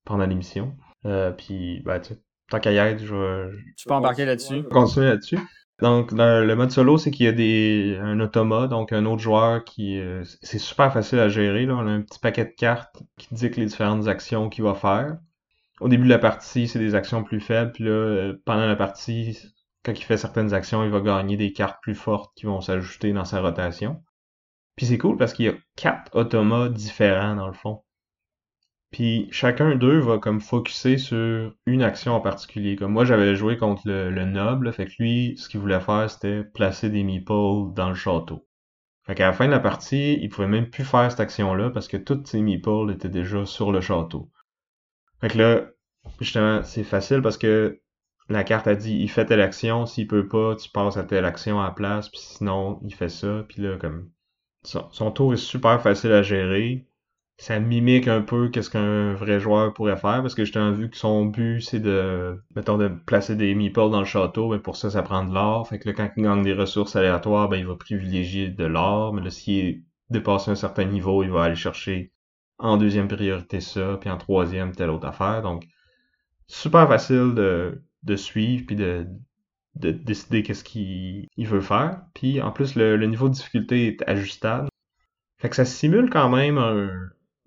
[0.06, 0.76] pendant l'émission.
[1.06, 2.20] Euh, puis, ben, tu sais,
[2.50, 4.64] tant qu'à y être, je vais, Tu peux embarquer là-dessus.
[4.64, 5.38] continuer là-dessus.
[5.82, 9.22] Donc, dans le mode solo, c'est qu'il y a des un automa, donc un autre
[9.22, 10.00] joueur qui...
[10.00, 11.76] euh, c'est super facile à gérer, là.
[11.76, 14.74] On a un petit paquet de cartes qui dit que les différentes actions qu'il va
[14.74, 15.18] faire.
[15.80, 18.76] Au début de la partie, c'est des actions plus faibles, puis là, euh, pendant la
[18.76, 19.38] partie,
[19.84, 23.14] quand il fait certaines actions, il va gagner des cartes plus fortes qui vont s'ajouter
[23.14, 24.04] dans sa rotation.
[24.76, 27.84] Puis c'est cool parce qu'il y a quatre automas différents, dans le fond.
[28.92, 32.76] Puis chacun d'eux va comme focuser sur une action en particulier.
[32.76, 36.10] Comme moi, j'avais joué contre le, le noble, fait que lui, ce qu'il voulait faire,
[36.10, 38.48] c'était placer des meeples dans le château.
[39.06, 41.88] Fait qu'à la fin de la partie, il pouvait même plus faire cette action-là parce
[41.88, 44.30] que toutes ses meeples étaient déjà sur le château.
[45.22, 45.62] Fait que là,
[46.20, 47.82] justement, c'est facile parce que
[48.30, 51.26] la carte a dit, il fait telle action, s'il peut pas, tu passes à telle
[51.26, 54.10] action à la place, puis sinon, il fait ça, puis là, comme,
[54.64, 56.86] son tour est super facile à gérer
[57.38, 60.98] ça mimique un peu qu'est-ce qu'un vrai joueur pourrait faire parce que justement vu que
[60.98, 64.90] son but c'est de mettons de placer des meeples dans le château mais pour ça
[64.90, 67.68] ça prend de l'or fait que là quand il gagne des ressources aléatoires ben il
[67.68, 72.12] va privilégier de l'or mais là s'il dépasse un certain niveau il va aller chercher
[72.58, 75.68] en deuxième priorité ça puis en troisième telle autre affaire donc
[76.48, 79.08] super facile de, de suivre puis de
[79.76, 82.02] de décider qu'est-ce qu'il veut faire.
[82.16, 84.70] Puis en plus, le, niveau de difficulté est ajustable.
[85.40, 86.58] Fait que ça simule quand même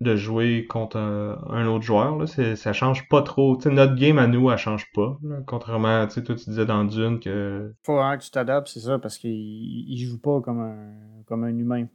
[0.01, 2.17] de jouer contre un, autre joueur.
[2.17, 2.27] Là.
[2.57, 3.59] Ça change pas trop.
[3.67, 5.19] notre game à nous, elle change pas.
[5.47, 7.73] Contrairement, sais, toi tu disais dans Dune que.
[7.85, 11.87] Faut que tu t'adaptes, c'est ça, parce qu'il joue pas comme un, comme un humain.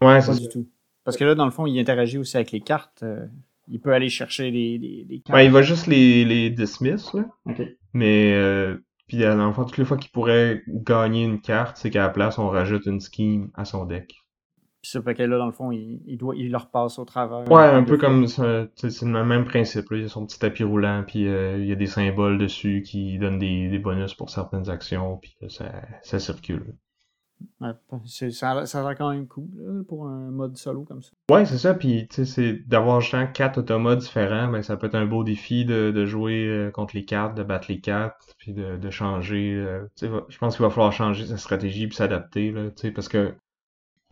[0.00, 0.68] Ouais, c'est du tout.
[1.04, 3.02] Parce que là, dans le fond, il interagit aussi avec les cartes.
[3.02, 3.26] Euh,
[3.68, 5.36] il peut aller chercher des, cartes.
[5.36, 7.24] Ouais, il va juste les, les dismiss, là.
[7.92, 8.76] Mais, euh,
[9.06, 12.08] puis dans le fond, toutes les fois qu'il pourrait gagner une carte, c'est qu'à la
[12.08, 14.21] place, on rajoute une scheme à son deck.
[14.82, 17.48] Puis ce paquet-là, dans le fond, il, doit, il le repasse au travers.
[17.50, 18.66] Ouais, un peu comme ça.
[18.74, 19.88] C'est le même principe.
[19.90, 19.98] Là.
[19.98, 22.82] Il y a son petit tapis roulant, puis euh, il y a des symboles dessus
[22.84, 25.70] qui donnent des, des bonus pour certaines actions, puis ça,
[26.02, 26.74] ça circule.
[27.60, 27.70] Ouais,
[28.06, 31.12] ça, a, l'air quand même cool pour un mode solo comme ça.
[31.30, 31.74] Ouais, c'est ça.
[31.74, 35.22] Puis, tu sais, c'est d'avoir justement quatre automates différents, ben, ça peut être un beau
[35.22, 38.90] défi de, de jouer euh, contre les cartes, de battre les cartes, puis de, de
[38.90, 39.54] changer.
[39.54, 42.82] Euh, tu sais, je pense qu'il va falloir changer sa stratégie puis s'adapter, là, tu
[42.82, 43.34] sais, parce que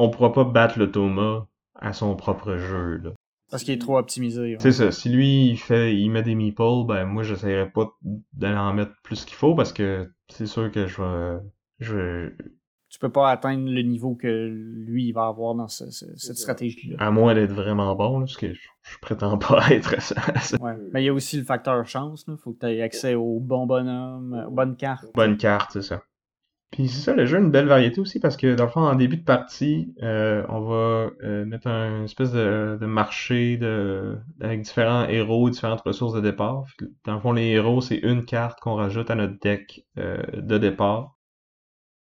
[0.00, 3.10] on pourra pas battre l'automa à son propre jeu, là.
[3.50, 4.56] Parce qu'il est trop optimisé.
[4.60, 4.92] C'est ça.
[4.92, 7.90] Si lui, il fait, il met des meeples, ben moi, j'essaierai pas
[8.32, 11.40] d'aller en mettre plus qu'il faut parce que c'est sûr que je vais,
[11.80, 12.32] je vais,
[12.90, 15.92] tu peux pas atteindre le niveau que lui il va avoir dans cette
[16.36, 16.96] stratégie-là.
[16.98, 20.16] À moins d'être vraiment bon, parce que je, prétends pas être ça.
[20.60, 20.76] ouais.
[20.92, 22.24] Mais il y a aussi le facteur chance.
[22.26, 25.06] Il faut que tu aies accès aux bons bonhommes, aux bonnes cartes.
[25.14, 26.02] Bonnes cartes, c'est ça.
[26.70, 28.82] Puis c'est ça, le jeu a une belle variété aussi parce que dans le fond,
[28.82, 34.62] en début de partie, euh, on va euh, mettre un espèce de, marché de, avec
[34.62, 36.64] différents héros, différentes ressources de départ.
[37.04, 40.58] Dans le fond, les héros, c'est une carte qu'on rajoute à notre deck euh, de
[40.58, 41.16] départ.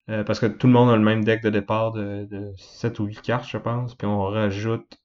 [0.08, 3.06] Parce que tout le monde a le même deck de départ de, de 7 ou
[3.06, 3.96] 8 cartes, je pense.
[3.96, 5.00] Puis on rajoute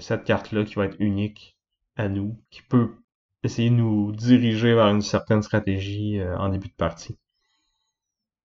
[0.00, 1.58] cette carte-là qui va être unique
[1.96, 2.94] à nous, qui peut
[3.42, 7.18] essayer de nous diriger vers une certaine stratégie en début de partie.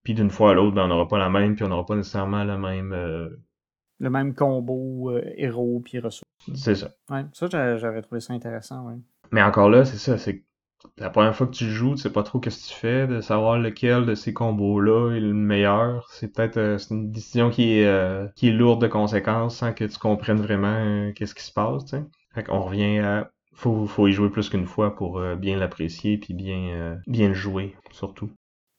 [0.05, 1.97] Puis d'une fois à l'autre, ben, on n'aura pas la même, puis on n'aura pas
[1.97, 2.91] nécessairement la même...
[3.99, 6.23] Le même combo héros puis ressources.
[6.53, 6.91] C'est ça.
[7.09, 7.47] Ouais, ça
[7.77, 8.95] j'avais trouvé ça intéressant, ouais.
[9.31, 10.45] Mais encore là, c'est ça, c'est
[10.97, 13.21] la première fois que tu joues, tu sais pas trop qu'est-ce que tu fais, de
[13.21, 16.07] savoir lequel de ces combos-là est le meilleur.
[16.11, 19.85] C'est peut-être euh, une décision qui est, euh, qui est lourde de conséquences sans que
[19.85, 22.03] tu comprennes vraiment euh, qu'est-ce qui se passe, tu sais.
[22.33, 26.33] Fait qu'on revient à faut, faut y jouer plus qu'une fois pour bien l'apprécier puis
[26.33, 28.29] bien, bien le jouer, surtout.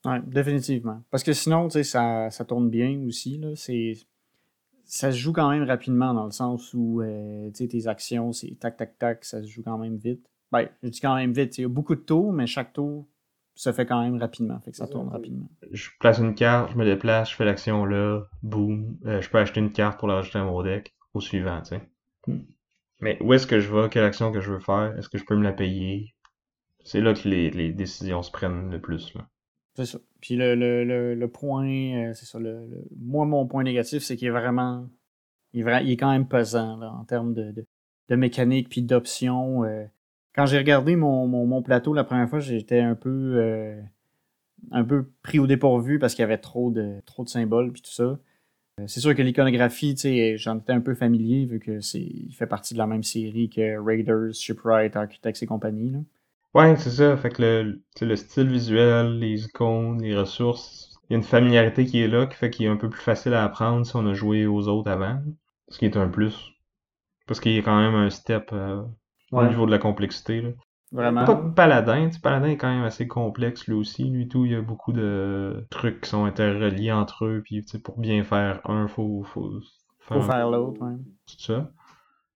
[0.06, 1.02] Ouais, définitivement.
[1.10, 3.54] Parce que sinon, tu sais, ça, ça tourne bien aussi, là.
[3.54, 3.94] C'est
[4.84, 7.02] ça se joue quand même rapidement dans le sens où
[7.52, 10.24] sais tes actions, c'est tac, tac, tac, ça se joue quand même vite.
[10.52, 11.58] Ben, je dis quand même vite.
[11.58, 13.06] Il y a beaucoup de tours, mais chaque tour
[13.56, 14.60] se fait quand même rapidement.
[14.60, 15.48] Fait que ça tourne rapidement.
[15.72, 18.98] Je place une carte, je me déplace, je fais l'action là, boum.
[19.06, 21.70] Euh, je peux acheter une carte pour la rajouter à mon deck au suivant, tu
[21.70, 21.88] sais.
[22.26, 22.42] Hmm.
[23.00, 25.24] Mais où est-ce que je vais, quelle action que je veux faire, est-ce que je
[25.24, 26.14] peux me la payer?
[26.84, 29.12] C'est là que les, décisions se prennent le plus.
[29.76, 29.98] C'est ça.
[30.20, 32.38] Puis le, le, le, point, euh, c'est ça.
[32.38, 32.66] Le,
[32.98, 34.88] moi, mon point négatif, c'est qu'il est vraiment.
[35.52, 37.52] Il est, il est, quand même pesant là, en termes de,
[38.08, 39.64] de, mécanique puis d'options.
[39.64, 39.84] Euh,
[40.34, 43.80] quand j'ai regardé mon, mon, plateau la première fois, j'étais un peu euh,
[44.70, 47.82] un peu pris au dépourvu parce qu'il y avait trop de trop de symboles puis
[47.82, 48.18] tout ça.
[48.86, 49.96] C'est sûr que l'iconographie,
[50.36, 53.78] j'en étais un peu familier vu que c'est fait partie de la même série que
[53.78, 55.90] Raiders, Shipwright, Architects et compagnie.
[55.90, 56.00] Là.
[56.56, 57.14] Ouais, c'est ça.
[57.18, 61.84] Fait que le, le style visuel, les icônes, les ressources, il y a une familiarité
[61.84, 64.06] qui est là qui fait qu'il est un peu plus facile à apprendre si on
[64.06, 65.20] a joué aux autres avant.
[65.68, 66.52] Ce qui est un plus.
[67.26, 68.82] Parce qu'il y a quand même un step euh,
[69.32, 70.40] au niveau de la complexité.
[70.40, 70.48] Là.
[70.92, 71.26] Vraiment.
[71.26, 74.04] Pas Paladin, Paladin est quand même assez complexe lui aussi.
[74.04, 77.42] Lui tout, il y a beaucoup de trucs qui sont interreliés entre eux.
[77.44, 79.60] Puis pour bien faire un, faut, faut
[79.98, 80.80] faire, faut faire l'autre.
[80.80, 80.96] Ouais.
[81.26, 81.70] Tout ça.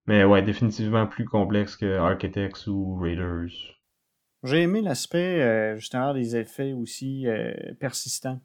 [0.05, 3.80] Mais ouais, définitivement plus complexe que Architects ou Raiders.
[4.43, 8.39] J'ai aimé l'aspect euh, justement des effets aussi euh, persistants.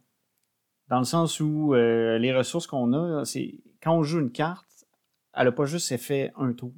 [0.88, 4.86] Dans le sens où euh, les ressources qu'on a, c'est quand on joue une carte,
[5.34, 6.72] elle n'a pas juste effet un tour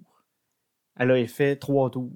[0.99, 2.11] elle a fait trois tours.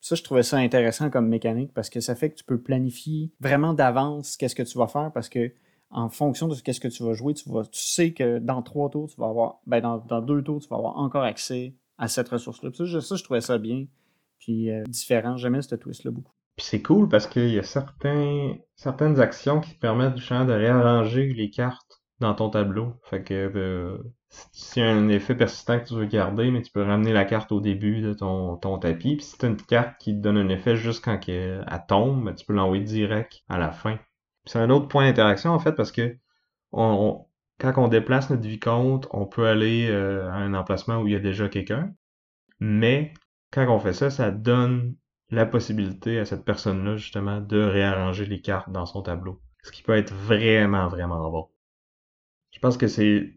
[0.00, 3.32] Ça, je trouvais ça intéressant comme mécanique parce que ça fait que tu peux planifier
[3.40, 5.52] vraiment d'avance qu'est-ce que tu vas faire parce que
[5.90, 8.62] en fonction de ce qu'est-ce que tu vas jouer, tu, vas, tu sais que dans
[8.62, 12.06] trois tours, tu vas avoir, ben dans, deux tours, tu vas avoir encore accès à
[12.08, 12.70] cette ressource-là.
[12.72, 13.86] Ça, je trouvais ça bien.
[14.38, 15.36] Puis euh, différent.
[15.36, 16.32] J'aimais ce twist-là beaucoup.
[16.56, 21.32] Puis c'est cool parce qu'il y a certains, certaines actions qui te permettent de réarranger
[21.34, 22.94] les cartes dans ton tableau.
[23.04, 23.98] Fait que euh,
[24.52, 27.24] si y a un effet persistant que tu veux garder, mais tu peux ramener la
[27.24, 29.16] carte au début de ton, ton tapis.
[29.16, 32.24] Puis si tu as une carte qui te donne un effet juste quand elle, tombe,
[32.24, 33.98] ben, tu peux l'envoyer direct à la fin.
[34.44, 36.16] C'est un autre point d'interaction en fait parce que
[36.72, 37.26] on,
[37.58, 41.16] quand on déplace notre vicomte, on peut aller euh, à un emplacement où il y
[41.16, 41.92] a déjà quelqu'un.
[42.60, 43.12] Mais
[43.50, 44.96] quand on fait ça, ça donne
[45.30, 49.40] la possibilité à cette personne-là justement de réarranger les cartes dans son tableau.
[49.62, 51.48] Ce qui peut être vraiment, vraiment bon.
[52.52, 53.34] Je pense que c'est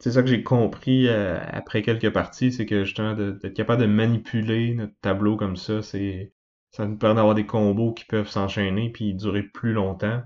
[0.00, 3.86] c'est ça que j'ai compris euh, après quelques parties, c'est que justement d'être capable de
[3.86, 6.32] manipuler notre tableau comme ça, c'est
[6.70, 10.22] ça nous permet d'avoir des combos qui peuvent s'enchaîner puis durer plus longtemps.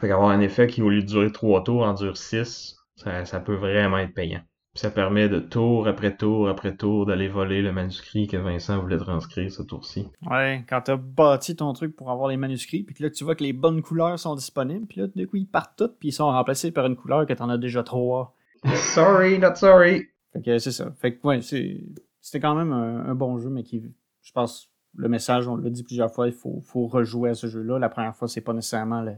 [0.00, 3.24] Fait qu'avoir un effet qui au lieu de durer trois tours en dure six, ça,
[3.24, 4.42] ça peut vraiment être payant.
[4.76, 8.78] Puis ça permet de tour après tour après tour d'aller voler le manuscrit que Vincent
[8.78, 10.06] voulait transcrire ce tour-ci.
[10.30, 13.34] Ouais, quand t'as bâti ton truc pour avoir les manuscrits, puis que là tu vois
[13.34, 16.12] que les bonnes couleurs sont disponibles, puis là du coup ils partent toutes, puis ils
[16.12, 18.34] sont remplacés par une couleur que t'en as déjà trois.
[18.74, 20.08] sorry, not sorry.
[20.34, 20.92] Fait que c'est ça.
[20.98, 23.82] Fait que ouais, c'était quand même un, bon jeu, mais qui,
[24.20, 27.46] je pense, le message, on l'a dit plusieurs fois, il faut, faut rejouer à ce
[27.46, 27.78] jeu-là.
[27.78, 29.12] La première fois, c'est pas nécessairement le.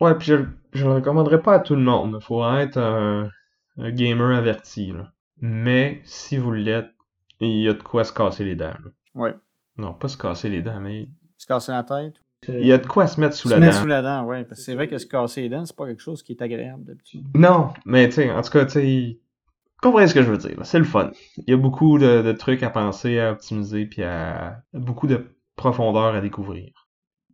[0.00, 0.36] Ouais, puis je,
[0.72, 2.16] je le recommanderais pas à tout le monde.
[2.18, 3.28] Il faut être un un
[3.78, 4.92] gamer averti.
[4.92, 5.12] Là.
[5.40, 6.90] Mais si vous l'êtes,
[7.40, 8.66] il y a de quoi se casser les dents.
[8.84, 8.90] Là.
[9.14, 9.34] Ouais.
[9.76, 11.08] Non, pas se casser les dents, mais.
[11.38, 12.14] Se casser la tête.
[12.48, 13.80] Il y a de quoi se mettre sous se la mettre dent.
[13.82, 14.44] sous la dent, ouais.
[14.44, 16.42] Parce que c'est vrai que se casser les dents, c'est pas quelque chose qui est
[16.42, 17.24] agréable d'habitude.
[17.36, 19.20] Non, mais tu sais, en tout cas, tu sais,
[19.80, 20.58] comprenez ce que je veux dire.
[20.58, 20.64] là.
[20.64, 21.12] C'est le fun.
[21.36, 25.36] Il y a beaucoup de, de trucs à penser, à optimiser, puis à beaucoup de
[25.56, 26.88] profondeur à découvrir.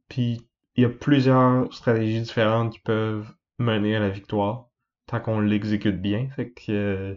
[0.08, 3.26] Puis il y a plusieurs stratégies différentes qui peuvent
[3.58, 4.67] mener à la victoire
[5.08, 6.28] tant qu'on l'exécute bien.
[6.36, 7.14] Fait que euh,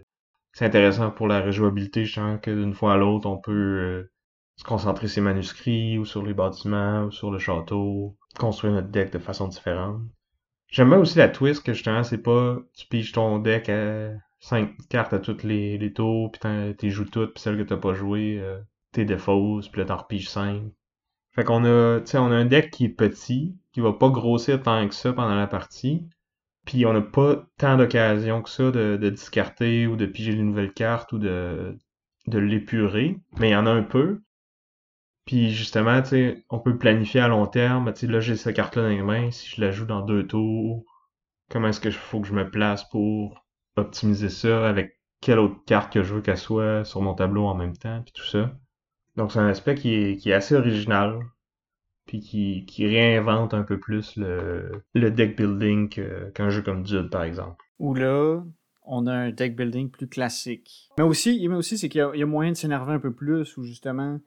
[0.53, 4.11] c'est intéressant pour la rejouabilité, justement, que d'une fois à l'autre, on peut euh,
[4.57, 8.89] se concentrer sur ses manuscrits ou sur les bâtiments ou sur le château, construire notre
[8.89, 10.01] deck de façon différente.
[10.69, 15.13] J'aime aussi la twist que justement, c'est pas tu piges ton deck à 5 cartes
[15.13, 16.41] à toutes les, les tours, puis
[16.77, 18.59] t'es joues toutes, puis celles que t'as pas jouées, euh,
[18.93, 20.63] t'es défausses, puis là t'en repiges 5.
[21.33, 24.87] Fait qu'on a, on a un deck qui est petit, qui va pas grossir tant
[24.87, 26.07] que ça pendant la partie,
[26.65, 30.43] puis on n'a pas tant d'occasions que ça de, de discarter ou de piger les
[30.43, 31.77] nouvelles cartes ou de,
[32.27, 34.21] de l'épurer, mais il y en a un peu.
[35.25, 36.01] Puis justement,
[36.49, 37.93] on peut planifier à long terme.
[37.93, 39.31] Tu sais, là, j'ai cette carte-là dans les mains.
[39.31, 40.83] Si je la joue dans deux tours,
[41.49, 43.45] comment est-ce que faut que je me place pour
[43.75, 47.55] optimiser ça avec quelle autre carte que je veux qu'elle soit sur mon tableau en
[47.55, 48.51] même temps, puis tout ça.
[49.15, 51.19] Donc c'est un aspect qui est assez original,
[52.05, 55.89] puis qui, qui réinvente un peu plus le, le deck building
[56.33, 57.63] qu'un jeu comme Dude, par exemple.
[57.79, 58.43] Où là,
[58.83, 60.89] on a un deck building plus classique.
[60.97, 62.99] Mais aussi, mais aussi c'est qu'il y, a- il y a moyen de s'énerver un
[62.99, 64.19] peu plus, où justement,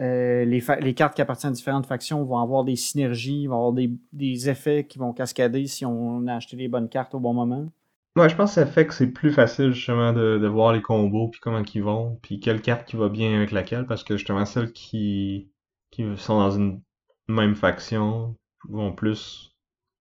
[0.00, 3.72] euh, les, les cartes qui appartiennent à différentes factions vont avoir des synergies, vont avoir
[3.72, 7.34] des, des effets qui vont cascader si on a acheté les bonnes cartes au bon
[7.34, 7.66] moment.
[8.16, 10.82] Ouais, je pense que ça fait que c'est plus facile justement de, de voir les
[10.82, 14.16] combos, puis comment ils vont, puis quelle carte qui va bien avec laquelle, parce que
[14.18, 15.48] justement celles qui,
[15.90, 16.82] qui sont dans une
[17.32, 18.36] même faction
[18.68, 19.56] vont plus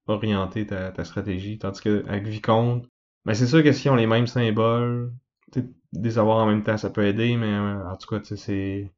[0.08, 2.88] orienter ta, ta stratégie, tandis que avec Vicomte,
[3.26, 5.14] ben c'est sûr que si on les mêmes symboles,
[5.94, 8.38] les avoir en même temps ça peut aider, mais euh, en tout cas, tu sais,
[8.38, 8.92] c'est...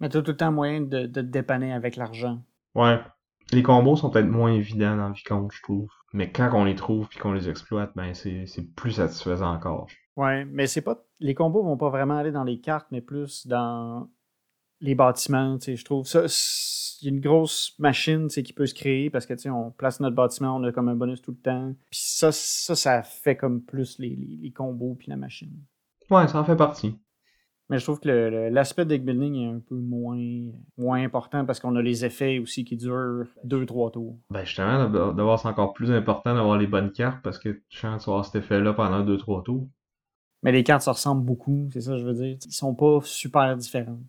[0.00, 2.42] Mais tu as tout le temps moyen de, de te dépanner avec l'argent.
[2.74, 3.00] Ouais,
[3.52, 5.90] les combos sont peut-être moins évidents dans Vicomte, je trouve.
[6.12, 9.86] Mais quand on les trouve puis qu'on les exploite, ben c'est c'est plus satisfaisant encore.
[10.16, 11.04] Ouais, mais c'est pas.
[11.20, 14.08] Les combos vont pas vraiment aller dans les cartes, mais plus dans
[14.80, 16.06] les bâtiments, tu sais, je trouve.
[16.06, 16.24] Ça,
[17.02, 19.70] il y a une grosse machine, qui peut se créer parce que, tu sais, on
[19.70, 21.74] place notre bâtiment, on a comme un bonus tout le temps.
[21.90, 25.52] Puis ça, ça, ça fait comme plus les, les, les combos puis la machine.
[26.10, 26.98] Ouais, ça en fait partie.
[27.70, 28.08] Mais je trouve que
[28.50, 30.18] l'aspect deck building est un peu moins,
[30.76, 34.18] moins important parce qu'on a les effets aussi qui durent 2-3 tours.
[34.28, 38.08] Ben justement, d'avoir c'est encore plus important d'avoir les bonnes cartes parce que tu chances
[38.08, 39.68] avoir cet effet-là pendant 2-3 tours.
[40.42, 42.38] Mais les cartes se ressemblent beaucoup, c'est ça que je veux dire.
[42.44, 44.00] Ils sont pas super différentes.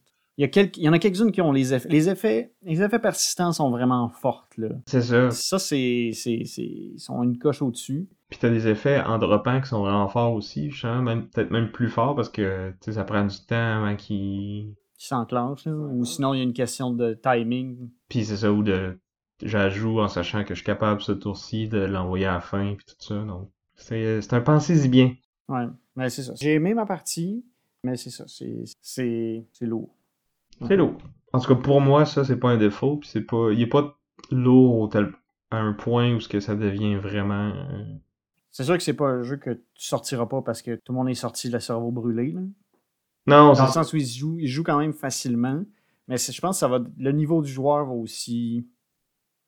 [0.41, 1.87] Il y, a quelques, il y en a quelques-unes qui ont les effets.
[1.87, 4.69] Les effets, les effets persistants sont vraiment fortes, là.
[4.87, 5.29] C'est ça.
[5.29, 6.09] Ça, c'est.
[6.15, 8.09] c'est, c'est ils sont une coche au-dessus.
[8.27, 11.71] Puis t'as des effets en droppant qui sont vraiment forts aussi, justement, même peut-être même
[11.71, 14.73] plus forts parce que tu sais, ça prend du temps avant qu'ils.
[14.97, 15.73] Qui s'enclenchent, là.
[15.73, 17.91] Ou sinon, il y a une question de timing.
[18.09, 18.97] Puis c'est ça, ou de.
[19.43, 22.85] J'ajoute en sachant que je suis capable ce tour-ci de l'envoyer à la fin, puis
[22.87, 23.23] tout ça.
[23.25, 25.13] Donc, c'est c'est un pensez-y bien.
[25.49, 26.33] Ouais, mais c'est ça.
[26.41, 27.45] J'ai aimé ma partie,
[27.83, 28.23] mais c'est ça.
[28.27, 29.95] C'est, c'est, c'est lourd.
[30.67, 30.97] C'est lourd.
[31.33, 33.51] En tout cas, pour moi, ça, c'est pas un défaut, puis c'est pas.
[33.51, 33.97] Il est pas
[34.31, 35.13] lourd tel-
[35.49, 37.51] à un point où ce que ça devient vraiment.
[37.55, 37.83] euh,
[38.51, 40.97] C'est sûr que c'est pas un jeu que tu sortiras pas parce que tout le
[40.97, 42.41] monde est sorti le cerveau brûlé, là.
[43.27, 45.63] Non, Dans le sens où il joue, il se joue quand même facilement.
[46.07, 46.79] Mais je pense que ça va.
[46.97, 48.67] Le niveau du joueur va aussi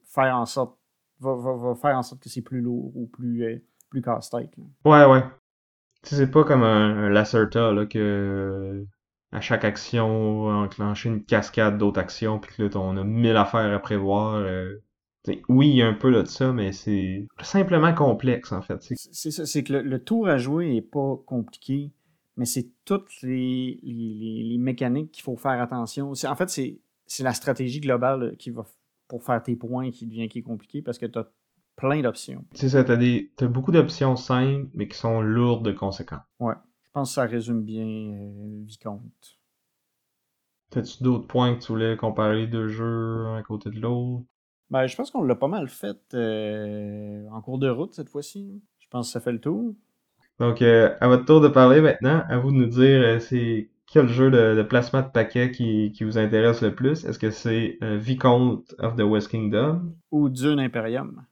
[0.05, 0.77] faire en sorte.
[1.19, 3.57] Va, va- va faire en sorte que c'est plus lourd ou plus, euh,
[3.89, 4.51] plus casse-tête.
[4.85, 5.23] Ouais, ouais.
[6.03, 8.85] Tu sais, c'est pas comme un, un Lacerta, là, que
[9.33, 13.73] à chaque action, enclencher une cascade d'autres actions, puis que là, on a mille affaires
[13.75, 14.35] à prévoir.
[14.35, 14.81] euh.
[15.25, 18.61] Tu oui, il y a un peu là, de ça, mais c'est simplement complexe, en
[18.61, 18.81] fait.
[18.81, 21.91] C'est- C'est ça, c'est que le, le tour à jouer est pas compliqué,
[22.35, 26.11] mais c'est toutes les, les, les- les mécaniques qu'il faut faire attention.
[26.27, 28.65] En fait, c'est c'est la stratégie globale qui va
[29.07, 31.27] pour faire tes points qui devient qui est compliqué parce que tu as
[31.75, 32.43] plein d'options.
[32.53, 36.21] C'est ça, t'as, des, t'as beaucoup d'options simples, mais qui sont lourdes de conséquences.
[36.39, 36.53] Ouais,
[36.93, 39.39] pense que ça résume bien euh, Vicomte.
[40.69, 44.23] T'as-tu d'autres points que tu voulais comparer les deux jeux un à côté de l'autre?
[44.69, 48.61] Ben, je pense qu'on l'a pas mal fait euh, en cours de route cette fois-ci.
[48.79, 49.75] Je pense que ça fait le tour.
[50.39, 54.07] Donc, euh, à votre tour de parler maintenant, à vous de nous dire c'est quel
[54.07, 57.05] jeu de, de placement de paquet qui, qui vous intéresse le plus?
[57.05, 59.93] Est-ce que c'est Vicomte of the West Kingdom?
[60.09, 61.23] Ou Dune Imperium?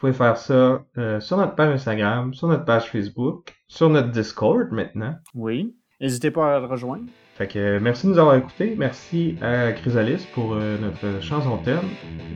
[0.00, 4.08] Vous pouvez faire ça euh, sur notre page Instagram, sur notre page Facebook, sur notre
[4.10, 5.14] Discord maintenant.
[5.34, 5.74] Oui.
[6.00, 7.04] N'hésitez pas à le rejoindre.
[7.36, 8.74] Fait que euh, merci de nous avoir écoutés.
[8.78, 11.84] Merci à Chrysalis pour euh, notre chanson thème.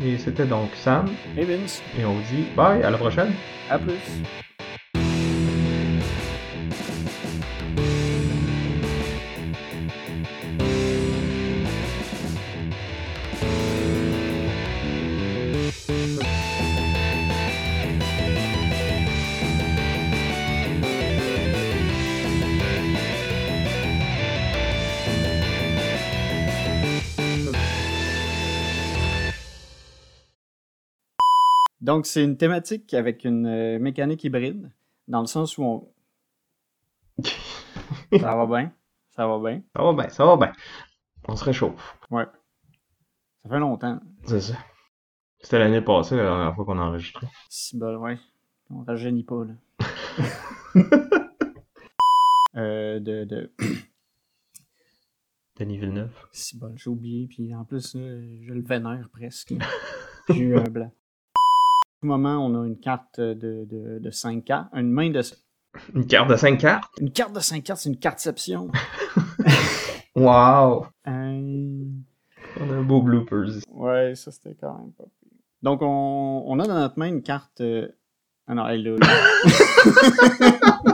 [0.04, 1.06] Et c'était donc Sam.
[1.38, 3.32] Et Vince, Et on vous dit bye, à la prochaine.
[3.70, 3.94] à plus.
[31.94, 34.68] Donc, c'est une thématique avec une euh, mécanique hybride,
[35.06, 35.92] dans le sens où on.
[38.10, 38.72] Ça va bien.
[39.10, 39.62] Ça va bien.
[39.76, 40.52] Ça va bien, ça va bien.
[41.28, 41.96] On se réchauffe.
[42.10, 42.26] Ouais.
[43.44, 44.00] Ça fait longtemps.
[44.24, 44.54] C'est ça.
[45.38, 47.28] C'était l'année passée, la dernière fois qu'on a enregistré.
[47.48, 48.18] Si bol, ouais.
[48.70, 49.54] On rajeunit pas, là.
[52.56, 53.22] euh, de.
[53.22, 53.52] de...
[55.60, 56.26] Denis Villeneuve.
[56.32, 59.54] Si bol, j'ai oublié, puis en plus, euh, je le vénère presque.
[60.28, 60.90] J'ai eu un blanc.
[62.04, 64.68] Moment, on a une carte de, de, de 5 cartes.
[64.74, 65.20] Une main de.
[65.94, 66.92] Une carte de 5 cartes?
[67.00, 68.68] Une carte de 5 cartes, c'est une carteception.
[70.16, 70.86] Wow!
[71.08, 71.84] Euh,
[72.60, 73.58] On a un beau bloopers.
[73.72, 75.30] Ouais, ça c'était quand même pas pire.
[75.60, 77.60] Donc on, on a dans notre main une carte.
[77.62, 77.88] euh,
[78.46, 78.96] Ah non, elle est là.
[79.00, 80.78] là.